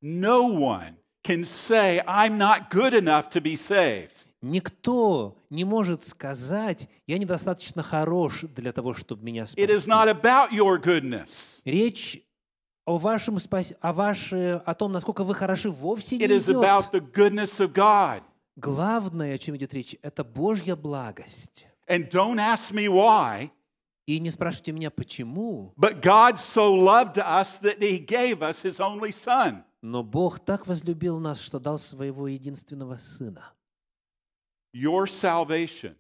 No 0.01 0.49
one 0.49 0.97
can 1.23 1.45
say, 1.45 2.03
I'm 2.07 2.37
not 2.37 2.71
good 2.71 2.93
enough 2.93 3.31
to 3.31 3.41
be 3.41 3.55
saved. 3.55 4.27
Никто 4.43 5.37
не 5.51 5.65
может 5.65 6.07
сказать, 6.07 6.89
я 7.07 7.17
недостаточно 7.19 7.83
хорош 7.83 8.41
для 8.43 8.73
того, 8.73 8.93
чтобы 8.95 9.23
меня 9.25 9.45
It 9.45 9.69
is 9.71 9.83
спасти. 9.83 9.91
not 9.91 10.09
about 10.09 10.51
your 10.51 10.79
goodness. 10.83 11.61
Речь 11.65 12.21
о 12.85 12.99
вашем 12.99 13.39
спас... 13.39 13.73
о, 13.81 13.93
ваше... 13.93 14.61
о 14.67 14.75
том, 14.75 14.91
насколько 14.93 15.23
вы 15.25 15.35
хороши, 15.35 15.71
вовсе 15.71 16.19
не 16.19 16.25
It 16.25 16.31
is 16.37 16.51
идет. 16.51 16.57
about 16.57 16.91
the 16.93 17.01
goodness 17.01 17.61
of 17.61 17.73
God. 17.73 18.23
Главное, 18.57 19.35
о 19.35 19.39
чем 19.39 19.57
идет 19.57 19.73
речь, 19.73 19.97
это 20.03 20.25
Божья 20.25 20.75
благость. 20.77 21.67
And 21.89 22.11
don't 22.11 22.39
ask 22.39 22.73
me 22.73 22.89
why, 22.89 23.51
И 24.07 24.19
не 24.19 24.31
спрашивайте 24.31 24.73
меня, 24.73 24.91
почему, 24.91 25.73
but 25.77 26.03
God 26.03 26.35
so 26.39 26.75
loved 26.75 27.17
us 27.19 27.61
that 27.61 27.79
he 27.79 27.99
gave 28.05 28.43
us 28.43 28.65
his 28.65 28.81
only 28.81 29.13
son. 29.13 29.63
но 29.81 30.03
Бог 30.03 30.41
так 30.41 30.67
возлюбил 30.67 31.21
нас, 31.21 31.41
что 31.41 31.61
дал 31.61 31.79
своего 31.79 32.27
единственного 32.27 32.97
Сына. 32.97 33.53
Your 34.73 35.07
salvation, 35.07 35.95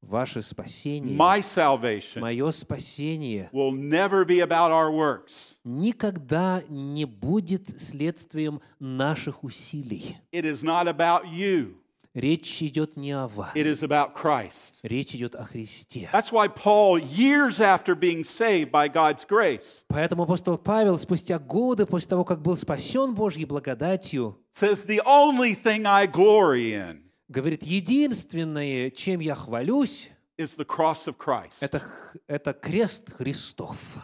Ваше 0.00 0.42
спасение, 0.42 1.16
my 1.16 1.40
salvation, 1.42 2.20
мое 2.20 2.50
спасение 2.52 3.50
will 3.52 3.72
never 3.72 4.24
be 4.24 4.40
about 4.40 4.70
our 4.70 4.90
works. 4.92 5.56
никогда 5.64 6.62
не 6.68 7.04
будет 7.04 7.68
следствием 7.80 8.60
наших 8.78 9.42
усилий. 9.42 10.16
It 10.32 10.44
is 10.44 10.62
not 10.62 10.86
about 10.86 11.24
you, 11.26 11.74
Речь 12.14 12.62
идет 12.62 12.96
не 12.96 13.12
о 13.12 13.26
вас. 13.28 13.50
it 13.54 13.66
is 13.66 13.82
about 13.82 14.14
Christ. 14.14 14.76
Речь 14.82 15.14
идет 15.14 15.34
о 15.34 15.44
Христе. 15.44 16.08
That's 16.12 16.30
why 16.32 16.48
Paul, 16.48 16.98
years 16.98 17.60
after 17.60 17.94
being 17.94 18.24
saved 18.24 18.70
by 18.70 18.88
God's 18.88 19.24
grace, 19.26 19.84
Поэтому 19.88 20.22
апостол 20.22 20.56
Павел 20.58 20.96
спустя 20.98 21.38
годы 21.40 21.86
после 21.86 22.08
того, 22.08 22.24
как 22.24 22.40
был 22.40 22.56
спасен 22.56 23.14
Божьей 23.14 23.44
благодатью, 23.44 24.36
says, 24.52 24.86
The 24.86 25.00
only 25.04 25.54
thing 25.54 25.84
I 25.86 26.06
glory 26.06 26.72
in 26.72 27.02
говорит, 27.28 27.62
единственное, 27.64 28.90
чем 28.90 29.20
я 29.20 29.34
хвалюсь, 29.34 30.10
is 30.38 30.56
the 30.56 30.64
cross 30.64 31.06
of 31.08 31.16
Christ. 31.18 31.58
это, 31.60 31.82
это 32.26 32.52
крест 32.52 33.10
Христов. 33.12 33.98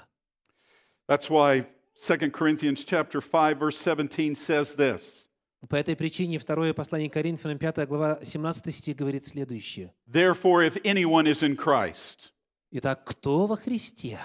That's 1.09 1.29
why 1.31 1.67
2 2.01 2.31
Corinthians 2.31 2.85
chapter 2.85 3.21
5 3.21 3.59
verse 3.59 3.77
17 3.79 4.35
says 4.35 4.75
this. 4.77 5.29
По 5.69 5.77
этой 5.77 5.97
причине 5.97 6.39
второе 6.39 6.75
послание 6.75 7.09
Коринфянам, 7.09 7.59
5 7.59 7.89
глава, 7.89 8.21
17 8.23 8.75
стих 8.75 8.97
говорит 8.97 9.25
следующее. 9.27 9.93
Therefore 10.07 10.63
if 10.67 10.77
anyone 10.85 11.27
is 11.27 11.43
in 11.43 11.57
Christ, 11.57 12.33
Итак, 12.71 13.05
кто 13.05 13.47
во 13.47 13.57
Христе? 13.57 14.19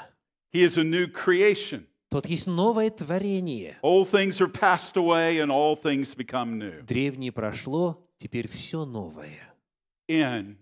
he 0.51 0.63
is 0.63 0.77
a 0.77 0.83
new 0.83 1.07
creation. 1.07 1.85
Тот 2.09 2.25
есть 2.25 2.47
новое 2.47 2.89
творение. 2.89 3.77
Old 3.83 4.09
things 4.09 4.41
are 4.41 4.51
passed 4.51 4.97
away 4.97 5.39
and 5.39 5.51
all 5.51 5.75
things 5.75 6.15
become 6.15 6.57
new. 6.57 6.81
Древнее 6.81 7.31
прошло, 7.31 8.03
теперь 8.17 8.47
все 8.47 8.83
новое. 8.83 9.53
In 10.07 10.57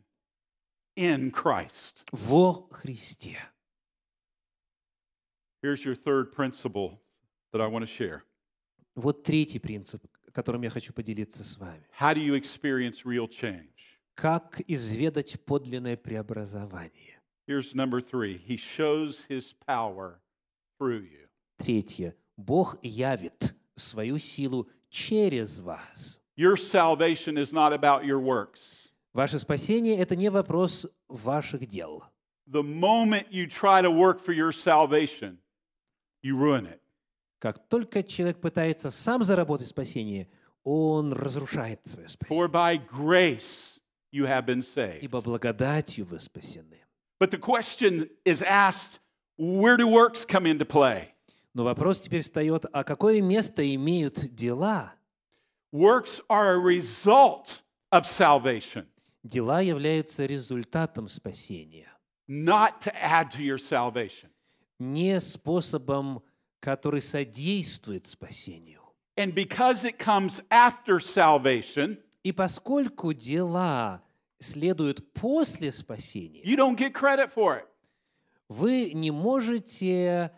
in 0.97 1.31
Christ. 1.31 2.05
Во 2.11 2.67
Христе. 2.71 3.37
Here's 5.63 5.85
your 5.85 5.95
third 5.95 6.33
principle 6.33 6.99
that 7.53 7.61
I 7.61 7.67
want 7.67 7.85
to 7.85 7.87
share. 7.87 8.23
Вот 8.95 9.23
третий 9.23 9.59
принцип, 9.59 10.03
которым 10.33 10.63
я 10.63 10.69
хочу 10.69 10.91
поделиться 10.91 11.43
с 11.43 11.57
вами. 11.57 11.87
How 11.97 12.13
do 12.13 12.19
you 12.19 12.35
experience 12.35 13.05
real 13.05 13.27
change? 13.29 13.69
Как 14.15 14.59
изведать 14.67 15.39
подлинное 15.45 15.95
преобразование? 15.95 17.21
Here's 17.47 17.73
number 17.73 18.01
3. 18.01 18.37
He 18.37 18.57
shows 18.57 19.25
his 19.29 19.53
power 19.65 20.19
through 20.77 21.03
you. 21.03 21.26
Третье. 21.57 22.15
Бог 22.37 22.77
явит 22.83 23.55
свою 23.75 24.17
силу 24.17 24.69
через 24.89 25.59
вас. 25.59 26.19
Your 26.37 26.55
salvation 26.55 27.37
is 27.37 27.51
not 27.51 27.73
about 27.73 28.03
your 28.05 28.19
works. 28.19 28.91
Ваше 29.13 29.39
спасение– 29.39 29.97
это 29.99 30.15
не 30.15 30.29
вопрос 30.29 30.85
ваших 31.07 31.65
дел. 31.65 32.03
The 32.45 32.61
moment 32.63 33.27
you 33.31 33.47
try 33.47 33.81
to 33.81 33.89
work 33.91 34.19
for 34.19 34.31
your 34.33 34.51
salvation, 34.51 35.39
you 36.23 36.37
ruin 36.37 36.67
it. 36.67 36.79
Как 37.39 37.67
только 37.67 38.03
человек 38.03 38.39
пытается 38.39 38.91
сам 38.91 39.23
заработать 39.23 39.67
спасение, 39.67 40.27
он 40.63 41.13
разрушает 41.13 41.81
свое 41.85 42.07
For 42.07 42.47
спасение. 42.47 42.47
by 42.47 42.77
grace 42.77 43.79
you 44.11 44.25
have 44.25 44.45
been 44.45 44.61
saved. 44.61 44.99
Ибо 45.01 45.21
благодатью 45.21 46.05
вы 46.05 46.19
спасены. 46.19 46.77
But 47.19 47.31
the 47.31 47.39
question 47.39 48.09
is 48.25 48.43
asked 48.43 48.99
where 49.37 49.75
do 49.77 49.87
works 49.87 50.23
come 50.25 50.45
into 50.45 50.65
play? 50.65 51.13
Но 51.57 51.63
вопрос 51.63 51.99
теперь 51.99 52.21
встает, 52.21 52.67
а 52.71 52.83
какое 52.83 53.19
место 53.19 53.67
имеют 53.73 54.35
дела? 54.35 54.93
Works 55.73 56.21
are 56.29 56.53
a 56.53 56.59
result 56.59 57.63
of 57.91 58.03
salvation, 58.05 58.85
Дела 59.23 59.61
являются 59.61 60.27
результатом 60.27 61.09
спасения, 61.09 61.91
not 62.29 62.79
to 62.81 62.93
add 63.01 63.31
to 63.31 63.41
your 63.41 63.57
salvation. 63.57 64.29
не 64.77 65.19
способом, 65.19 66.21
который 66.59 67.01
содействует 67.01 68.05
спасению. 68.05 68.83
And 69.15 69.33
because 69.33 69.83
it 69.83 69.97
comes 69.97 70.43
after 70.51 70.99
salvation, 70.99 71.97
И 72.21 72.31
поскольку 72.33 73.13
дела 73.13 74.03
следуют 74.37 75.11
после 75.11 75.71
спасения, 75.71 76.43
you 76.43 76.55
don't 76.55 76.77
get 76.77 76.93
credit 76.93 77.33
for 77.33 77.57
it. 77.57 77.65
вы 78.47 78.91
не 78.93 79.09
можете 79.09 80.31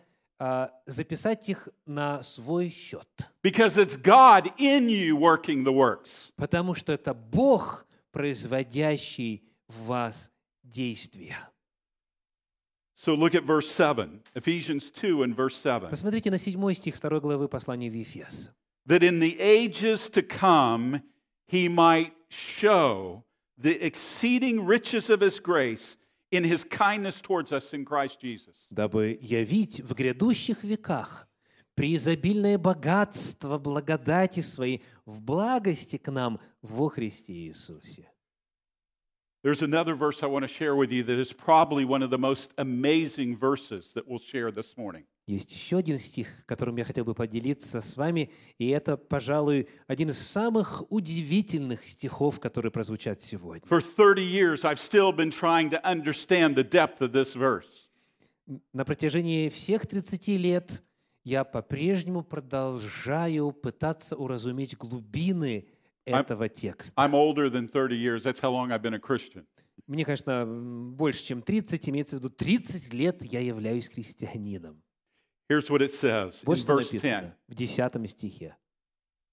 записать 0.86 1.48
их 1.48 1.68
на 1.86 2.22
свой 2.22 2.70
счет, 2.70 3.06
Because 3.42 3.76
it's 3.76 3.96
God 3.96 4.52
in 4.58 4.88
you 4.88 5.14
working 5.16 5.64
the 5.64 5.72
works. 5.72 6.32
потому 6.36 6.74
что 6.74 6.92
это 6.92 7.12
Бог, 7.14 7.86
производящий 8.10 9.42
в 9.68 9.84
вас 9.86 10.32
действия. 10.62 11.36
So 12.96 13.14
look 13.14 13.34
at 13.34 13.44
verse 13.44 13.68
7, 13.70 14.22
Ephesians 14.34 14.90
2 14.90 15.22
and 15.22 15.34
verse 15.34 15.56
7. 15.56 15.88
Посмотрите 15.90 16.30
на 16.30 16.38
седьмой 16.38 16.74
стих 16.74 16.96
второй 16.96 17.20
главы 17.20 17.48
послания 17.48 17.90
в 17.90 17.94
Ефес. 17.94 18.50
That 18.86 19.02
in 19.02 19.20
the 19.20 19.38
ages 19.40 20.08
to 20.10 20.22
come 20.22 21.02
he 21.46 21.68
might 21.68 22.12
show 22.30 23.24
the 23.58 23.78
exceeding 23.84 24.64
riches 24.64 25.10
of 25.10 25.20
his 25.20 25.38
grace 25.38 25.96
in 26.30 26.44
his 26.44 26.64
kindness 26.64 27.20
towards 27.20 27.52
us 27.52 27.72
in 27.72 27.84
Christ 27.84 28.20
Jesus. 28.20 28.66
дабы 28.70 29.18
явить 29.20 29.80
в 29.80 29.94
грядущих 29.94 30.62
веках 30.64 31.28
преизобильное 31.74 32.58
богатство 32.58 33.58
благодати 33.58 34.40
своей 34.40 34.82
в 35.06 35.22
благости 35.22 35.96
к 35.96 36.10
нам 36.10 36.40
во 36.62 36.88
Христе 36.88 37.32
Иисусе. 37.32 38.09
There's 39.42 39.62
another 39.62 39.94
verse 39.94 40.22
I 40.22 40.26
want 40.26 40.42
to 40.42 40.48
share 40.48 40.76
with 40.76 40.92
you 40.92 41.02
that 41.04 41.18
is 41.18 41.32
probably 41.32 41.86
one 41.86 42.02
of 42.02 42.10
the 42.10 42.18
most 42.18 42.52
amazing 42.58 43.34
verses 43.34 43.94
that 43.94 44.06
we'll 44.06 44.18
share 44.18 44.50
this 44.50 44.76
morning. 44.76 45.04
Есть 45.26 45.50
еще 45.52 45.78
один 45.78 45.98
стих, 45.98 46.44
которым 46.44 46.76
я 46.76 46.84
хотел 46.84 47.06
бы 47.06 47.14
поделиться 47.14 47.80
с 47.80 47.96
вами, 47.96 48.30
и 48.58 48.68
это, 48.68 48.98
пожалуй, 48.98 49.68
один 49.86 50.10
из 50.10 50.18
самых 50.18 50.82
удивительных 50.90 51.86
стихов, 51.86 52.38
которые 52.38 52.70
прозвучат 52.70 53.22
сегодня. 53.22 53.66
For 53.66 53.80
30 53.80 54.22
years, 54.22 54.64
I've 54.64 54.78
still 54.78 55.10
been 55.10 55.30
trying 55.30 55.70
to 55.70 55.80
understand 55.84 56.54
the 56.54 56.64
depth 56.64 57.00
of 57.00 57.12
this 57.12 57.34
verse. 57.34 57.88
На 58.74 58.84
протяжении 58.84 59.48
всех 59.48 59.86
30 59.86 60.36
лет 60.36 60.82
я 61.24 61.44
по-прежнему 61.44 62.22
продолжаю 62.22 63.52
пытаться 63.52 64.16
уразуметь 64.16 64.76
глубины 64.76 65.66
этого 66.04 66.48
текста. 66.48 66.92
I'm 66.96 67.14
older 67.14 67.50
than 67.50 67.68
30 67.68 67.96
years. 67.96 68.22
That's 68.22 68.40
how 68.40 68.50
long 68.50 68.72
I've 68.72 68.82
been 68.82 68.94
a 68.94 69.00
Christian. 69.00 69.46
Мне, 69.86 70.04
конечно, 70.04 70.46
больше, 70.46 71.24
чем 71.24 71.42
30, 71.42 71.90
имеется 71.90 72.16
в 72.16 72.20
виду 72.20 72.30
30 72.30 72.92
лет 72.92 73.22
я 73.24 73.40
являюсь 73.40 73.88
христианином. 73.88 74.82
Here's 75.50 75.68
what 75.68 75.82
it 75.82 75.92
says 75.92 76.42
in 76.42 76.46
Вот 76.46 76.58
что 76.58 76.76
verse 76.76 76.90
10 76.90 77.02
написано 77.02 77.34
в 77.48 77.54
10 77.54 78.10
стихе. 78.10 78.56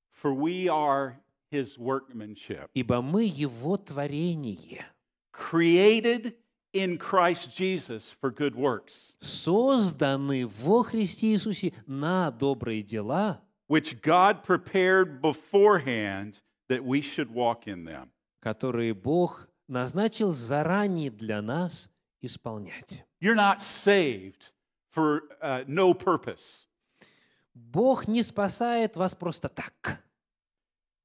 For 0.09 0.33
we 0.33 0.67
are 0.67 1.17
his 1.51 1.77
workmanship, 1.77 2.69
«Ибо 2.73 3.01
мы 3.01 3.23
Его 3.23 3.77
творение, 3.77 4.85
created 5.31 6.35
in 6.73 6.97
Christ 6.97 7.55
Jesus 7.55 8.11
for 8.19 8.31
good 8.31 8.55
works, 8.55 9.15
созданы 9.19 10.47
во 10.47 10.83
Христе 10.83 11.33
Иисусе 11.33 11.73
на 11.85 12.31
добрые 12.31 12.81
дела, 12.81 13.41
which 13.69 14.01
God 14.01 14.43
prepared 14.43 15.21
beforehand 15.21 16.41
that 16.68 16.84
we 16.84 17.00
should 17.00 17.30
walk 17.30 17.66
in 17.66 17.84
them. 17.84 18.10
которые 18.40 18.94
Бог 18.94 19.48
назначил 19.68 20.32
заранее 20.32 21.10
для 21.10 21.40
нас 21.42 21.90
исполнять». 22.20 23.04
You're 23.20 23.36
not 23.36 23.60
saved 23.60 24.52
for 24.90 25.22
uh, 25.40 25.64
no 25.66 25.94
purpose. 25.94 26.66
Бог 27.54 28.08
не 28.08 28.22
спасает 28.22 28.96
вас 28.96 29.14
просто 29.14 29.48
так. 29.48 30.02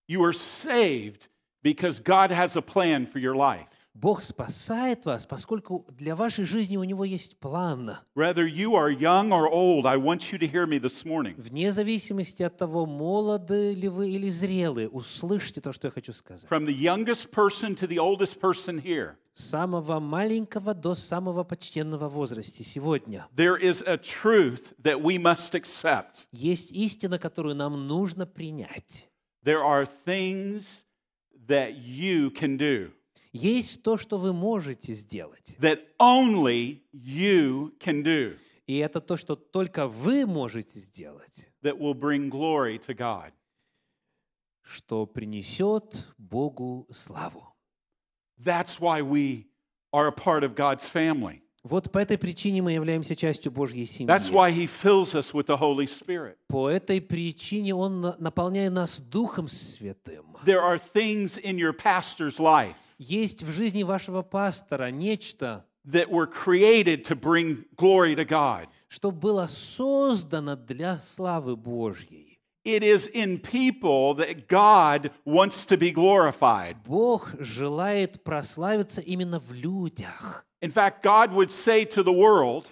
You 0.07 0.23
are 0.23 0.33
saved 0.33 1.29
because 1.61 1.99
God 1.99 2.31
has 2.31 2.55
a 2.55 2.61
plan 2.61 3.05
for 3.05 3.19
your 3.19 3.35
life. 3.35 3.80
Бог 3.94 4.22
спасает 4.22 5.04
вас, 5.04 5.26
поскольку 5.26 5.86
для 5.90 6.16
вашей 6.16 6.44
жизни 6.44 6.78
у 6.78 6.84
Него 6.84 7.04
есть 7.04 7.38
план. 7.38 7.98
Whether 8.16 8.46
you 8.46 8.74
are 8.74 8.90
young 8.90 9.30
or 9.32 9.48
old, 9.50 9.84
I 9.86 9.98
want 9.98 10.32
you 10.32 10.38
to 10.38 10.46
hear 10.46 10.66
me 10.66 10.78
this 10.78 11.04
morning. 11.04 11.34
Вне 11.36 11.72
зависимости 11.72 12.42
от 12.42 12.56
того, 12.56 12.86
молоды 12.86 13.74
ли 13.74 13.88
вы 13.88 14.10
или 14.10 14.30
зрелые, 14.30 14.88
услышьте 14.88 15.60
то, 15.60 15.72
что 15.72 15.88
я 15.88 15.90
хочу 15.90 16.12
сказать. 16.14 16.48
From 16.50 16.64
the 16.64 16.74
youngest 16.74 17.30
person 17.30 17.74
to 17.76 17.86
the 17.86 17.98
oldest 17.98 18.40
person 18.40 18.82
here, 18.82 19.16
самого 19.34 20.00
маленького 20.00 20.74
до 20.74 20.94
самого 20.94 21.44
почтенного 21.44 22.08
возраста 22.08 22.64
сегодня. 22.64 23.26
There 23.36 23.58
is 23.58 23.82
a 23.86 23.98
truth 23.98 24.74
that 24.82 25.02
we 25.02 25.18
must 25.18 25.54
accept. 25.54 26.26
Есть 26.32 26.72
истина, 26.72 27.18
которую 27.18 27.54
нам 27.54 27.86
нужно 27.86 28.26
принять. 28.26 29.08
There 29.44 29.62
are 29.62 29.86
things 30.06 30.84
that 31.46 31.74
you 31.76 32.30
can 32.30 32.56
do, 32.56 32.92
Есть 33.32 33.82
то, 33.82 33.96
что 33.96 34.18
вы 34.18 34.32
можете 34.32 34.92
сделать. 34.94 35.56
that 35.58 35.80
only 35.98 36.82
you 36.92 37.72
can 37.78 38.02
do, 38.02 38.36
И 38.66 38.76
это 38.78 39.00
то, 39.00 39.16
что 39.16 39.34
только 39.36 39.88
вы 39.88 40.26
можете 40.26 40.78
сделать, 40.80 41.48
that 41.62 41.78
will 41.78 41.94
bring 41.94 42.30
glory 42.30 42.78
to 42.86 42.94
God. 42.94 43.32
что 44.62 45.06
принесет 45.06 46.06
Богу 46.18 46.86
славу. 46.92 47.54
That's 48.38 48.80
why 48.80 49.00
we 49.02 49.46
are 49.92 50.08
a 50.08 50.12
part 50.12 50.42
of 50.44 50.54
God's 50.54 50.88
family. 50.88 51.40
Вот 51.64 51.92
по 51.92 51.98
этой 51.98 52.18
причине 52.18 52.60
мы 52.60 52.72
являемся 52.72 53.14
частью 53.14 53.52
Божьей 53.52 53.84
That's 54.04 54.24
семьи. 54.26 54.32
why 54.34 54.50
He 54.50 54.66
fills 54.66 55.14
us 55.14 55.32
with 55.32 55.46
the 55.46 55.56
Holy 55.56 55.86
Spirit. 55.86 56.36
По 56.48 56.68
этой 56.68 57.00
причине 57.00 57.72
Он 57.74 58.00
на- 58.00 58.16
наполняет 58.18 58.72
нас 58.72 58.98
Духом 59.00 59.46
Святым. 59.48 60.36
There 60.44 60.60
are 60.60 60.76
things 60.78 61.38
in 61.38 61.56
your 61.58 61.72
pastor's 61.72 62.38
life 62.40 62.74
Есть 63.02 63.42
в 63.42 63.50
жизни 63.50 63.82
вашего 63.82 64.22
пастора 64.22 64.92
нечто, 64.92 65.64
that 65.84 66.08
were 66.08 66.28
created 66.28 67.04
to 67.04 67.16
bring 67.16 67.64
glory 67.76 68.14
to 68.14 68.24
God. 68.24 68.68
что 68.86 69.10
было 69.10 69.48
создано 69.48 70.54
для 70.54 70.98
славы 70.98 71.56
Божьей. 71.56 72.38
It 72.64 72.84
is 72.84 73.08
in 73.12 73.40
people 73.40 74.14
that 74.14 74.46
God 74.46 75.10
wants 75.24 75.66
to 75.66 75.76
be 75.76 75.90
glorified. 75.92 76.76
Бог 76.86 77.30
желает 77.40 78.22
прославиться 78.22 79.00
именно 79.00 79.40
в 79.40 79.52
людях. 79.52 80.46
In 80.60 80.70
fact, 80.70 81.02
God 81.02 81.32
would 81.32 81.50
say 81.50 81.84
to 81.84 82.04
the 82.04 82.12
world, 82.12 82.66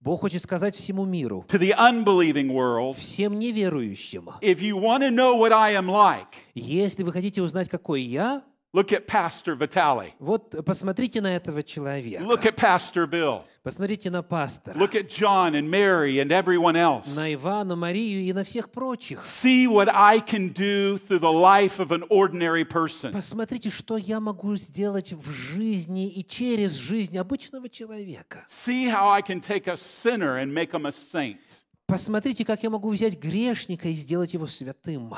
Бог 0.00 0.22
хочет 0.22 0.42
сказать 0.42 0.74
всему 0.74 1.04
миру, 1.04 1.44
to 1.46 1.58
the 1.60 1.72
unbelieving 1.78 2.50
world, 2.50 2.96
всем 2.96 3.38
неверующим, 3.38 4.30
if 4.40 4.60
you 4.60 4.76
want 4.76 5.04
to 5.04 5.12
know 5.12 5.36
what 5.36 5.52
I 5.52 5.74
am 5.74 5.86
like, 5.88 6.26
если 6.56 7.04
вы 7.04 7.12
хотите 7.12 7.40
узнать, 7.40 7.68
какой 7.68 8.02
я, 8.02 8.42
look 8.76 8.92
at 8.92 9.06
Pastor 9.06 9.56
Vitale. 9.56 10.12
вот 10.18 10.54
посмотрите 10.64 11.20
на 11.22 11.34
этого 11.34 11.62
человека, 11.62 12.22
Look 12.22 12.44
at 12.44 12.56
Pastor 12.56 13.06
Bill. 13.06 13.42
посмотрите 13.62 14.10
на 14.10 14.22
пастора, 14.22 14.76
Look 14.78 14.94
at 14.94 15.08
John 15.08 15.54
and 15.54 15.70
Mary 15.70 16.18
and 16.20 16.30
everyone 16.30 16.76
else. 16.76 17.14
на 17.14 17.32
Ивана, 17.32 17.74
Марию 17.74 18.20
и 18.20 18.32
на 18.32 18.44
всех 18.44 18.70
прочих. 18.70 19.20
See 19.20 19.66
what 19.66 19.88
I 19.92 20.20
can 20.20 20.52
do 20.52 20.98
through 20.98 21.20
the 21.20 21.32
life 21.32 21.78
of 21.78 21.90
an 21.90 22.04
ordinary 22.10 22.64
person. 22.64 23.12
Посмотрите, 23.12 23.70
что 23.70 23.96
я 23.96 24.20
могу 24.20 24.54
сделать 24.56 25.12
в 25.12 25.30
жизни 25.30 26.08
и 26.10 26.22
через 26.22 26.72
жизнь 26.72 27.16
обычного 27.16 27.68
человека. 27.70 28.44
See 28.48 28.86
how 28.88 29.08
I 29.08 29.22
can 29.22 29.40
take 29.40 29.66
a 29.68 29.76
sinner 29.76 30.36
and 30.36 30.52
make 30.52 30.72
him 30.72 30.84
a 30.86 30.92
saint. 30.92 31.38
Посмотрите, 31.86 32.44
как 32.44 32.62
я 32.62 32.68
могу 32.70 32.90
взять 32.90 33.16
грешника 33.18 33.88
и 33.88 33.92
сделать 33.92 34.34
его 34.34 34.46
святым. 34.46 35.14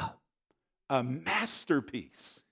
A 0.91 1.03
masterpiece. 1.03 2.43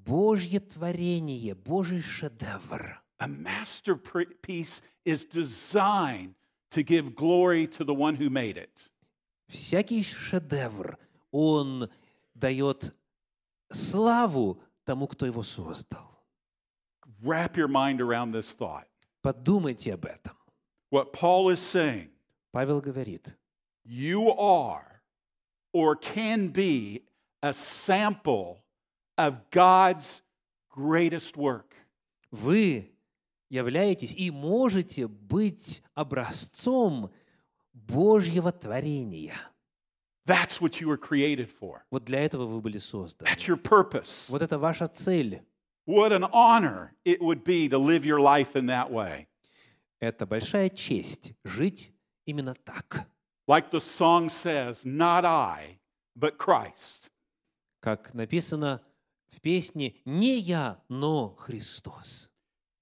Божье 0.00 0.60
творение, 0.60 1.54
Божий 1.54 2.00
шедевр. 2.00 3.02
A 3.18 3.28
masterpiece 3.28 4.82
is 5.04 5.24
designed 5.24 6.34
to 6.70 6.82
give 6.82 7.14
glory 7.14 7.66
to 7.66 7.84
the 7.84 7.94
one 7.94 8.16
who 8.16 8.28
made 8.28 8.56
it. 8.56 8.90
Всякий 9.48 10.02
шедевр, 10.02 10.98
он 11.30 11.88
дает 12.34 12.94
славу 13.72 14.60
тому, 14.84 15.06
кто 15.06 15.26
его 15.26 15.42
создал. 15.42 16.24
Wrap 17.22 17.56
your 17.56 17.68
mind 17.68 18.00
around 18.00 18.32
this 18.32 18.52
thought. 18.52 18.86
Подумайте 19.22 19.94
об 19.94 20.04
этом. 20.04 20.36
What 20.90 21.12
Paul 21.12 21.48
is 21.50 21.60
saying, 21.60 22.10
Павел 22.52 22.80
говорит, 22.80 23.36
you 23.84 24.30
are 24.32 25.02
or 25.72 25.96
can 25.96 26.48
be 26.48 27.02
a 27.42 27.52
sample 27.52 28.59
of 29.27 29.49
God's 29.51 30.21
greatest 30.75 31.35
work. 31.35 31.73
вы 32.31 32.91
являетесь 33.49 34.15
и 34.15 34.31
можете 34.31 35.07
быть 35.07 35.83
образцом 35.93 37.11
Божьего 37.73 38.51
творения. 38.51 39.35
That's 40.25 40.61
what 40.61 40.79
you 40.79 40.87
were 40.87 40.97
created 40.97 41.49
for. 41.49 41.81
Вот 41.89 42.05
для 42.05 42.23
этого 42.23 42.45
вы 42.45 42.61
были 42.61 42.77
созданы. 42.77 43.27
That's 43.27 43.47
your 43.47 43.57
purpose. 43.57 44.29
Вот 44.29 44.41
это 44.41 44.57
ваша 44.57 44.87
цель. 44.87 45.41
What 45.85 46.11
an 46.11 46.23
honor 46.31 46.93
it 47.03 47.21
would 47.21 47.43
be 47.43 47.67
to 47.67 47.77
live 47.77 48.05
your 48.05 48.19
life 48.19 48.55
in 48.55 48.67
that 48.67 48.89
way. 48.89 49.27
Это 49.99 50.25
большая 50.25 50.69
честь 50.69 51.33
жить 51.43 51.91
именно 52.25 52.53
так. 52.53 53.07
Like 53.47 53.71
the 53.71 53.81
song 53.81 54.29
says, 54.29 54.85
not 54.85 55.25
I, 55.25 55.79
but 56.15 56.37
Christ. 56.37 57.09
Как 57.81 58.13
написано 58.13 58.81
в 59.31 59.41
песне 59.41 59.95
«Не 60.05 60.37
я, 60.37 60.81
но 60.89 61.35
Христос». 61.35 62.29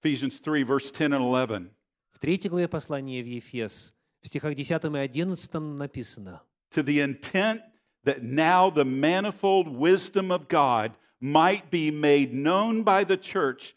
Ephesians 0.04 0.40
3, 0.42 0.64
verse 0.64 0.92
10 0.92 1.12
and 1.14 1.24
11. 1.24 1.72
В 2.12 2.20
третьей 2.20 2.50
главе 2.50 2.68
послания 2.68 3.22
в 3.22 3.28
Ефес, 3.28 3.94
в 4.22 4.28
стихах 4.28 4.56
10 4.56 4.84
и 4.84 4.98
11 4.98 5.54
написано 5.54 6.42
To 6.72 6.84
the 6.84 7.00
intent 7.00 7.62
that 8.04 8.22
now 8.24 8.70
the 8.70 8.86
manifold 8.86 9.68
wisdom 9.68 10.32
of 10.32 10.48
God 10.48 10.92
might 11.20 11.70
be 11.72 11.92
made 11.92 12.34
known 12.34 12.84
by 12.84 13.04
the 13.04 13.18
church 13.18 13.76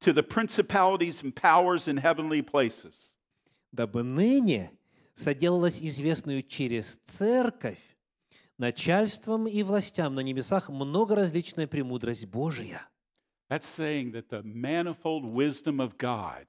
to 0.00 0.12
the 0.12 0.22
principalities 0.22 1.22
and 1.22 1.34
powers 1.34 1.88
in 1.88 1.96
heavenly 1.98 2.42
places. 2.42 3.14
«Дабы 3.72 4.02
ныне 4.02 4.70
соделалось 5.14 5.80
известную 5.80 6.42
через 6.42 6.98
церковь 7.04 7.93
начальством 8.58 9.46
и 9.46 9.62
властям 9.62 10.14
на 10.14 10.20
небесах 10.20 10.68
многоразличная 10.68 11.66
премудрость 11.66 12.26
Божия». 12.26 12.88
That's 13.50 13.66
saying 13.66 14.12
that 14.12 14.28
the 14.30 14.42
manifold 14.42 15.24
wisdom 15.24 15.78
of 15.80 15.96
God, 15.98 16.46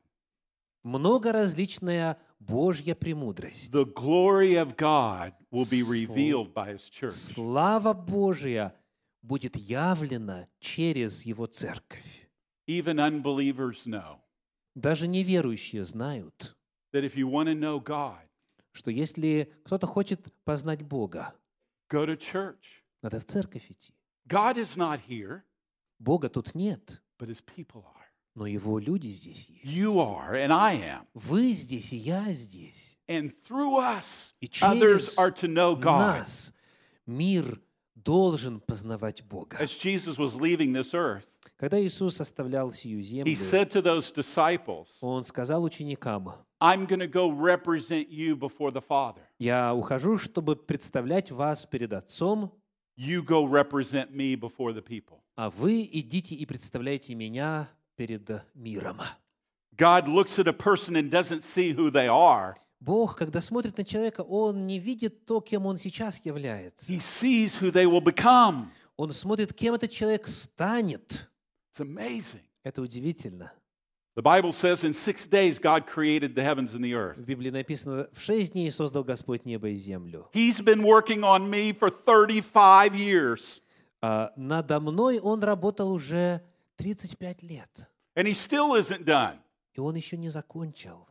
Многоразличная 0.83 2.17
Божья 2.39 2.93
премудрость. 2.95 3.71
the 3.71 3.85
glory 3.85 4.53
of 4.53 4.75
God, 4.77 5.33
will 5.51 5.65
be 5.69 5.81
revealed 5.81 6.53
by 6.53 6.73
His 6.73 6.89
church. 6.89 7.13
Слава 7.13 7.93
Божья 7.93 8.73
будет 9.21 9.55
явлена 9.55 10.47
через 10.59 11.25
Его 11.25 11.47
церковь. 11.47 12.27
Even 12.67 12.99
unbelievers 12.99 13.85
know 13.85 14.19
Даже 14.75 15.07
неверующие 15.07 15.83
знают, 15.85 16.55
that 16.93 17.03
if 17.03 17.15
you 17.15 17.27
want 17.27 17.47
to 17.47 17.55
know 17.55 17.79
God, 17.79 18.21
что 18.71 18.91
если 18.91 19.51
кто-то 19.63 19.87
хочет 19.87 20.33
познать 20.43 20.83
Бога, 20.83 21.33
go 21.89 22.05
to 22.05 22.15
church. 22.17 22.83
надо 23.01 23.19
в 23.19 23.25
церковь 23.25 23.69
идти. 23.69 23.93
God 24.27 24.57
is 24.57 24.75
not 24.75 24.99
here, 25.07 25.43
Бога 25.99 26.29
тут 26.29 26.55
нет, 26.55 27.01
but 27.17 27.29
His 27.29 27.41
people 27.41 27.83
are. 27.83 28.05
но 28.35 28.45
Его 28.47 28.79
люди 28.79 29.07
здесь 29.07 29.49
есть. 29.49 29.63
You 29.65 29.99
are, 29.99 30.33
and 30.33 30.51
I 30.51 30.75
am. 30.77 31.07
Вы 31.13 31.51
здесь, 31.53 31.93
и 31.93 31.97
я 31.97 32.31
здесь. 32.31 32.97
And 33.07 33.31
through 33.31 33.77
us, 33.79 34.33
И 34.41 34.49
others 34.61 35.13
через 35.13 35.17
are 35.17 35.31
to 35.31 35.47
know 35.47 35.75
God. 35.75 36.17
нас 36.17 36.51
мир 37.05 37.61
должен 38.05 38.59
познавать 38.61 39.23
Бога. 39.23 39.57
As 39.59 39.71
Jesus 39.77 40.17
was 40.17 40.39
leaving 40.39 40.71
this 40.71 40.93
earth, 40.93 41.25
Когда 41.57 41.79
Иисус 41.81 42.19
оставлял 42.21 42.71
сию 42.71 42.99
He 42.99 43.03
землю, 43.03 43.35
said 43.35 43.69
to 43.71 43.81
those 43.81 44.11
disciples, 44.13 44.97
Он 45.01 45.23
сказал 45.23 45.63
ученикам, 45.63 46.33
I'm 46.61 46.85
going 46.85 46.99
to 46.99 47.07
go 47.07 47.29
represent 47.29 48.09
you 48.09 48.35
before 48.35 48.71
the 48.71 48.81
Father. 48.81 49.21
«Я 49.39 49.73
ухожу, 49.73 50.17
чтобы 50.17 50.55
представлять 50.55 51.31
вас 51.31 51.65
перед 51.65 51.91
Отцом, 51.93 52.51
You 52.97 53.23
go 53.23 53.45
represent 53.45 54.11
me 54.13 54.35
before 54.35 54.71
the 54.73 54.81
people. 54.81 55.19
а 55.35 55.49
вы 55.49 55.81
идите 55.91 56.35
и 56.35 56.45
представляйте 56.45 57.13
меня 57.15 57.69
перед 57.97 58.29
миром». 58.53 59.01
God 59.75 60.07
looks 60.07 60.39
at 60.39 60.47
a 60.47 60.53
person 60.53 60.95
and 60.95 61.09
doesn't 61.11 61.41
see 61.43 61.73
who 61.75 61.89
they 61.91 62.07
are. 62.07 62.55
Бог, 62.85 63.15
когда 63.17 63.41
смотрит 63.41 63.77
на 63.77 63.83
человека, 63.83 64.21
Он 64.21 64.67
не 64.67 64.77
видит 64.77 65.25
то, 65.25 65.41
кем 65.41 65.65
он 65.65 65.77
сейчас 65.79 66.21
является. 66.23 66.85
He 66.91 66.99
sees 66.99 67.59
who 67.59 67.71
they 67.71 67.85
will 67.85 67.99
become. 68.03 68.67
Он 68.95 69.11
смотрит, 69.11 69.53
кем 69.53 69.73
этот 69.73 69.89
человек 69.91 70.27
станет. 70.27 71.27
It's 71.73 71.79
amazing. 71.81 72.43
Это 72.63 72.83
удивительно. 72.83 73.51
The 74.15 74.21
Bible 74.21 74.53
says 74.53 74.83
in 74.85 74.93
six 74.93 75.27
days 75.27 75.59
God 75.59 75.85
created 75.87 76.35
the 76.35 76.43
heavens 76.43 76.73
and 76.75 76.81
the 76.83 76.93
earth. 76.93 77.17
В 77.17 77.25
Библии 77.25 77.49
написано, 77.49 78.07
в 78.13 78.21
шесть 78.21 78.53
дней 78.53 78.71
создал 78.71 79.03
Господь 79.03 79.45
небо 79.45 79.67
и 79.69 79.75
землю. 79.75 80.29
He's 80.33 80.61
been 80.63 80.83
working 80.83 81.21
on 81.23 81.49
me 81.49 81.73
for 81.77 81.89
35 81.89 82.93
years, 82.93 83.61
А 84.01 84.31
надо 84.37 84.79
мной 84.79 85.19
Он 85.19 85.43
работал 85.43 85.91
уже 85.91 86.41
35 86.77 87.41
лет. 87.43 87.89
and 88.15 88.27
He 88.27 88.33
still 88.35 88.75
isn't 88.79 89.03
done. 89.03 89.39
И 89.73 89.79
Он 89.81 89.95
еще 89.95 90.15
не 90.17 90.29
закончил. 90.29 91.07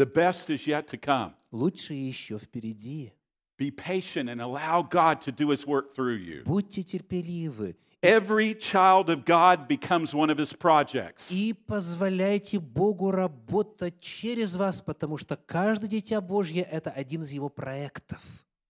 The 0.00 0.06
best 0.06 0.48
is 0.48 0.66
yet 0.66 0.86
to 0.88 0.96
come. 0.96 1.34
Лучше 1.52 1.92
еще 1.92 2.38
впереди. 2.38 3.12
Be 3.58 3.70
patient 3.70 4.30
and 4.30 4.40
allow 4.40 4.80
God 4.80 5.20
to 5.20 5.30
do 5.30 5.50
His 5.50 5.66
work 5.66 5.94
through 5.94 6.16
you. 6.16 6.42
Будьте 6.44 6.82
терпеливы 6.82 7.76
Every 8.00 8.54
child 8.54 9.10
of 9.10 9.26
God 9.26 9.68
becomes 9.68 10.14
one 10.14 10.30
of 10.30 10.38
his 10.38 10.54
projects. 10.54 11.30
И 11.30 11.52
позволяйте 11.52 12.58
Богу 12.58 13.10
работать 13.10 14.00
через 14.00 14.56
вас, 14.56 14.80
потому 14.80 15.18
что 15.18 15.36
каждое 15.36 15.88
дитя 15.88 16.22
Божье– 16.22 16.62
это 16.72 16.88
один 16.88 17.20
из 17.20 17.32
Его 17.32 17.50
проектов. 17.50 18.22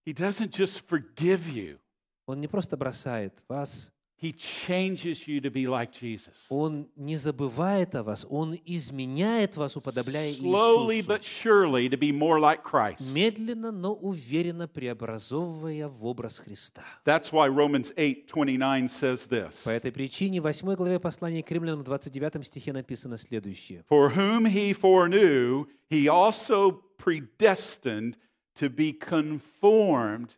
He 0.05 0.13
doesn't 0.13 0.49
just 0.51 0.85
forgive 0.85 1.47
you, 1.47 1.79
Он 2.25 2.41
не 2.41 2.49
просто 2.49 2.75
бросает 2.75 3.41
вас, 3.47 3.89
he 4.21 4.31
changes 4.33 5.27
you 5.27 5.41
to 5.41 5.49
be 5.49 5.65
like 5.65 5.91
Jesus. 5.91 6.33
Он 6.49 6.87
не 6.95 7.15
забывает 7.17 7.95
о 7.95 8.03
вас, 8.03 8.23
Он 8.29 8.55
изменяет 8.65 9.57
вас, 9.57 9.75
уподобляя 9.75 10.31
Slowly 10.33 10.97
Иисусу. 10.99 11.07
but 11.09 11.23
surely 11.23 11.89
to 11.89 11.97
be 11.97 12.11
more 12.11 12.39
like 12.39 12.61
Christ. 12.63 13.01
Медленно, 13.11 13.71
но 13.71 13.93
уверенно 13.95 14.67
преобразовывая 14.67 15.87
в 15.87 16.05
образ 16.05 16.37
Христа. 16.39 16.83
That's 17.03 17.31
why 17.31 17.47
Romans 17.49 17.91
8:29 17.97 18.89
says 18.89 19.27
this. 19.27 19.63
По 19.63 19.71
этой 19.71 19.91
причине 19.91 20.39
в 20.39 20.43
8 20.43 20.75
главе 20.75 20.99
послания 20.99 21.41
к 21.41 21.49
римлянам 21.51 21.79
в 21.81 21.83
29 21.85 22.45
стихе 22.45 22.73
написано 22.73 23.17
следующее. 23.17 23.83
For 23.89 24.13
whom 24.15 24.45
he 24.45 24.71
foreknew, 24.73 25.65
he 25.89 26.07
also 26.07 26.81
predestined 26.97 28.17
to 28.55 28.69
be 28.69 28.93
conformed 28.93 30.35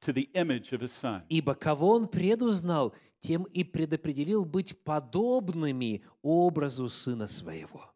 to 0.00 0.12
the 0.12 0.28
image 0.34 0.72
of 0.72 0.80
his 0.80 0.92
son. 0.92 1.22
«Ибо 1.28 1.54
кого 1.54 1.90
он 1.90 2.08
предузнал, 2.08 2.94
тем 3.24 3.44
и 3.44 3.64
предопределил 3.64 4.44
быть 4.44 4.78
подобными 4.84 6.02
образу 6.22 6.88
Сына 6.88 7.26
Своего». 7.26 7.90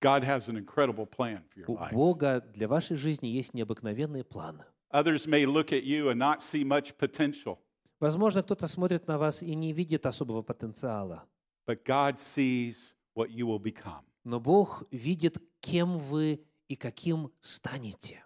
God 0.00 0.24
has 0.24 0.48
an 0.48 0.56
incredible 0.56 1.06
plan 1.06 1.44
for 1.48 1.60
your 1.60 1.64
У 1.68 1.76
life. 1.76 1.92
Бога 1.92 2.40
для 2.40 2.66
вашей 2.66 2.96
жизни 2.96 3.28
есть 3.28 3.54
необыкновенный 3.54 4.24
план. 4.24 4.62
Others 4.92 5.26
may 5.26 5.46
look 5.46 5.70
at 5.72 5.84
you 5.84 6.10
and 6.10 6.18
not 6.18 6.40
see 6.42 6.64
much 6.64 6.96
potential, 6.98 7.58
Возможно, 8.00 8.42
кто-то 8.42 8.66
смотрит 8.66 9.06
на 9.06 9.16
вас 9.16 9.42
и 9.42 9.54
не 9.54 9.72
видит 9.72 10.06
особого 10.06 10.42
потенциала, 10.42 11.28
but 11.68 11.84
God 11.84 12.16
sees 12.18 12.94
what 13.14 13.30
you 13.30 13.46
will 13.46 13.60
become. 13.62 14.02
но 14.24 14.40
Бог 14.40 14.82
видит, 14.90 15.38
кем 15.60 15.98
вы 15.98 16.44
и 16.68 16.74
каким 16.74 17.30
станете. 17.40 18.24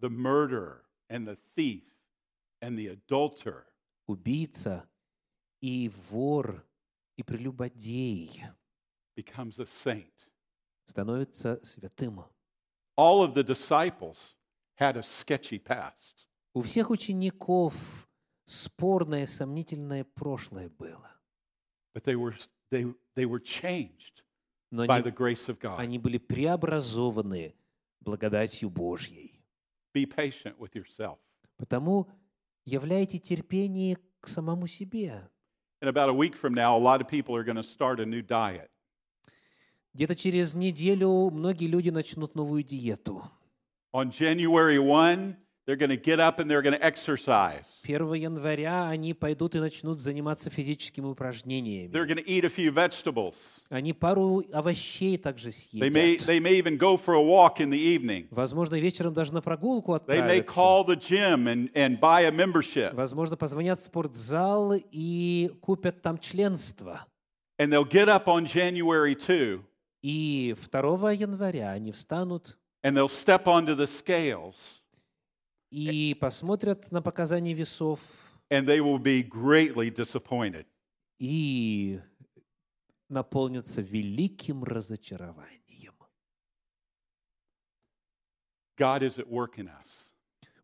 The 0.00 0.08
murderer 0.08 0.84
and 1.10 1.26
the 1.26 1.36
thief 1.54 1.82
and 2.62 2.78
the 2.78 2.88
adulterer 2.88 3.64
Убийца 4.06 4.88
и 5.60 5.88
вор 6.10 6.64
и 7.16 7.22
прелюбодей 7.22 8.44
becomes 9.16 9.58
a 9.58 9.66
saint. 9.66 10.12
становится 10.86 11.60
святым. 11.62 12.24
All 12.96 13.22
of 13.22 13.34
the 13.34 13.42
disciples 13.44 14.36
had 14.78 14.96
a 14.96 15.02
sketchy 15.02 15.58
past. 15.58 16.26
У 16.54 16.62
всех 16.62 16.90
учеников 16.90 18.08
спорное, 18.44 19.26
сомнительное 19.26 20.04
прошлое 20.04 20.68
было. 20.70 21.10
but 21.94 22.04
they 22.04 22.14
were 22.16 22.34
they 22.70 22.84
they 23.14 23.24
were 23.26 23.40
changed 23.40 24.24
Но 24.70 24.86
by 24.86 24.98
они, 25.00 25.10
the 25.10 25.14
grace 25.14 25.48
of 25.48 25.58
God. 25.60 25.78
они 25.78 25.98
были 25.98 26.18
преобразованы 26.18 27.54
благодатью 28.00 28.70
Божьей. 28.70 29.42
Be 29.94 30.06
patient 30.06 30.56
with 30.58 30.74
yourself. 30.74 31.18
Потому 31.56 32.08
являйте 32.64 33.18
терпение 33.18 33.96
к 34.20 34.28
самому 34.28 34.66
себе. 34.66 35.28
In 35.81 35.87
about 35.87 36.09
a 36.09 36.13
week 36.13 36.35
from 36.35 36.53
now, 36.53 36.75
a 36.75 36.79
lot 36.79 37.01
of 37.01 37.07
people 37.07 37.35
are 37.35 37.43
going 37.43 37.57
to 37.57 37.63
start 37.63 37.99
a 37.99 38.05
new 38.05 38.21
diet. 38.21 38.69
Где-то 39.93 40.15
через 40.15 40.53
неделю 40.53 41.29
многие 41.31 41.67
люди 41.67 41.89
начнут 41.89 42.35
новую 42.35 42.63
диету. 42.63 43.23
On 43.93 44.09
January 44.09 44.77
1, 44.77 45.37
they're 45.70 45.76
going 45.76 45.90
to 45.90 45.96
get 45.96 46.18
up 46.18 46.40
and 46.40 46.50
they're 46.50 46.62
going 46.62 46.76
to 46.76 46.84
exercise. 46.84 47.80
1 47.86 48.14
января 48.14 48.88
они 48.88 49.14
пойдут 49.14 49.54
и 49.54 49.60
начнут 49.60 49.98
заниматься 49.98 50.50
физическими 50.50 51.06
упражнениями. 51.06 51.92
They're 51.92 52.06
going 52.06 52.16
to 52.18 52.26
eat 52.26 52.44
a 52.44 52.48
few 52.48 52.72
vegetables. 52.72 53.62
Они 53.68 53.92
пару 53.92 54.42
овощей 54.52 55.16
также 55.16 55.50
They 55.72 55.90
may 55.90 56.16
съедят. 56.16 56.26
they 56.26 56.40
may 56.40 56.58
even 56.58 56.76
go 56.76 56.96
for 56.96 57.14
a 57.14 57.22
walk 57.22 57.60
in 57.60 57.70
the 57.70 57.78
evening. 57.78 58.26
Возможно, 58.32 58.80
вечером 58.80 59.14
даже 59.14 59.32
на 59.32 59.42
прогулку 59.42 59.92
They 59.94 60.20
may 60.20 60.40
отправятся. 60.40 60.52
call 60.52 60.84
the 60.84 60.96
gym 60.96 61.46
and, 61.46 61.72
and 61.74 62.00
buy 62.00 62.22
a 62.22 62.32
membership. 62.32 62.92
Возможно, 62.94 63.36
позвонят 63.36 63.78
в 63.78 63.84
спортзал 63.84 64.74
и 64.90 65.52
купят 65.60 66.02
там 66.02 66.18
членство. 66.18 67.06
And 67.60 67.70
they'll 67.70 67.84
get 67.88 68.08
up 68.08 68.26
on 68.26 68.44
January 68.44 69.14
2 69.14 69.60
И 70.02 70.56
2 70.72 71.12
января 71.12 71.70
они 71.70 71.92
встанут 71.92 72.56
and 72.82 72.96
they'll 72.96 73.08
step 73.08 73.46
onto 73.46 73.74
the 73.76 73.86
scales 73.86 74.80
и 75.70 76.14
посмотрят 76.20 76.90
на 76.90 77.00
показания 77.02 77.54
весов 77.54 78.00
and 78.50 78.66
they 78.66 78.80
will 78.80 78.98
be 78.98 79.22
greatly 79.22 79.90
disappointed. 79.90 80.66
и 81.18 82.00
наполнятся 83.08 83.80
великим 83.80 84.64
разочарованием. 84.64 85.94
God 88.76 89.02
is 89.02 89.18
at 89.18 89.28
work 89.28 89.58
in 89.58 89.68
us 89.68 90.12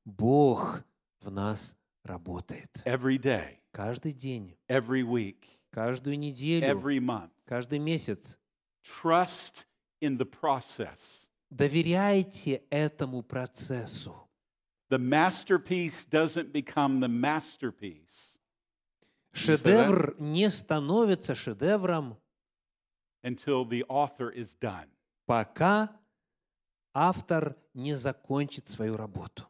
Бог 0.05 0.83
в 1.21 1.31
нас 1.31 1.77
работает. 2.05 2.83
every 2.85 3.19
day, 3.19 3.59
Каждый 3.73 4.13
день, 4.13 4.57
every 4.69 5.03
week, 5.03 5.45
каждую 5.71 6.19
неделю, 6.19 6.67
every 6.67 6.99
month. 6.99 7.31
каждый 7.45 7.79
месяц. 7.79 8.39
Trust 8.83 9.67
in 10.01 10.17
the 10.17 10.25
process. 10.25 11.29
Доверяйте 11.51 12.63
этому 12.71 13.23
процессу. 13.23 14.15
The 14.90 15.00
masterpiece 15.00 16.04
doesn't 16.04 16.52
become 16.52 17.00
the 17.00 17.08
masterpiece 17.08 18.40
Шедевр 19.34 20.16
не 20.20 20.50
становится 20.50 21.34
шедевром, 21.36 22.18
until 23.24 23.64
the 23.64 23.84
author 23.88 24.30
is 24.30 24.54
done. 24.54 24.90
пока 25.26 25.98
автор 26.94 27.56
не 27.74 27.96
закончит 27.96 28.68
свою 28.68 28.98
работу. 28.98 29.48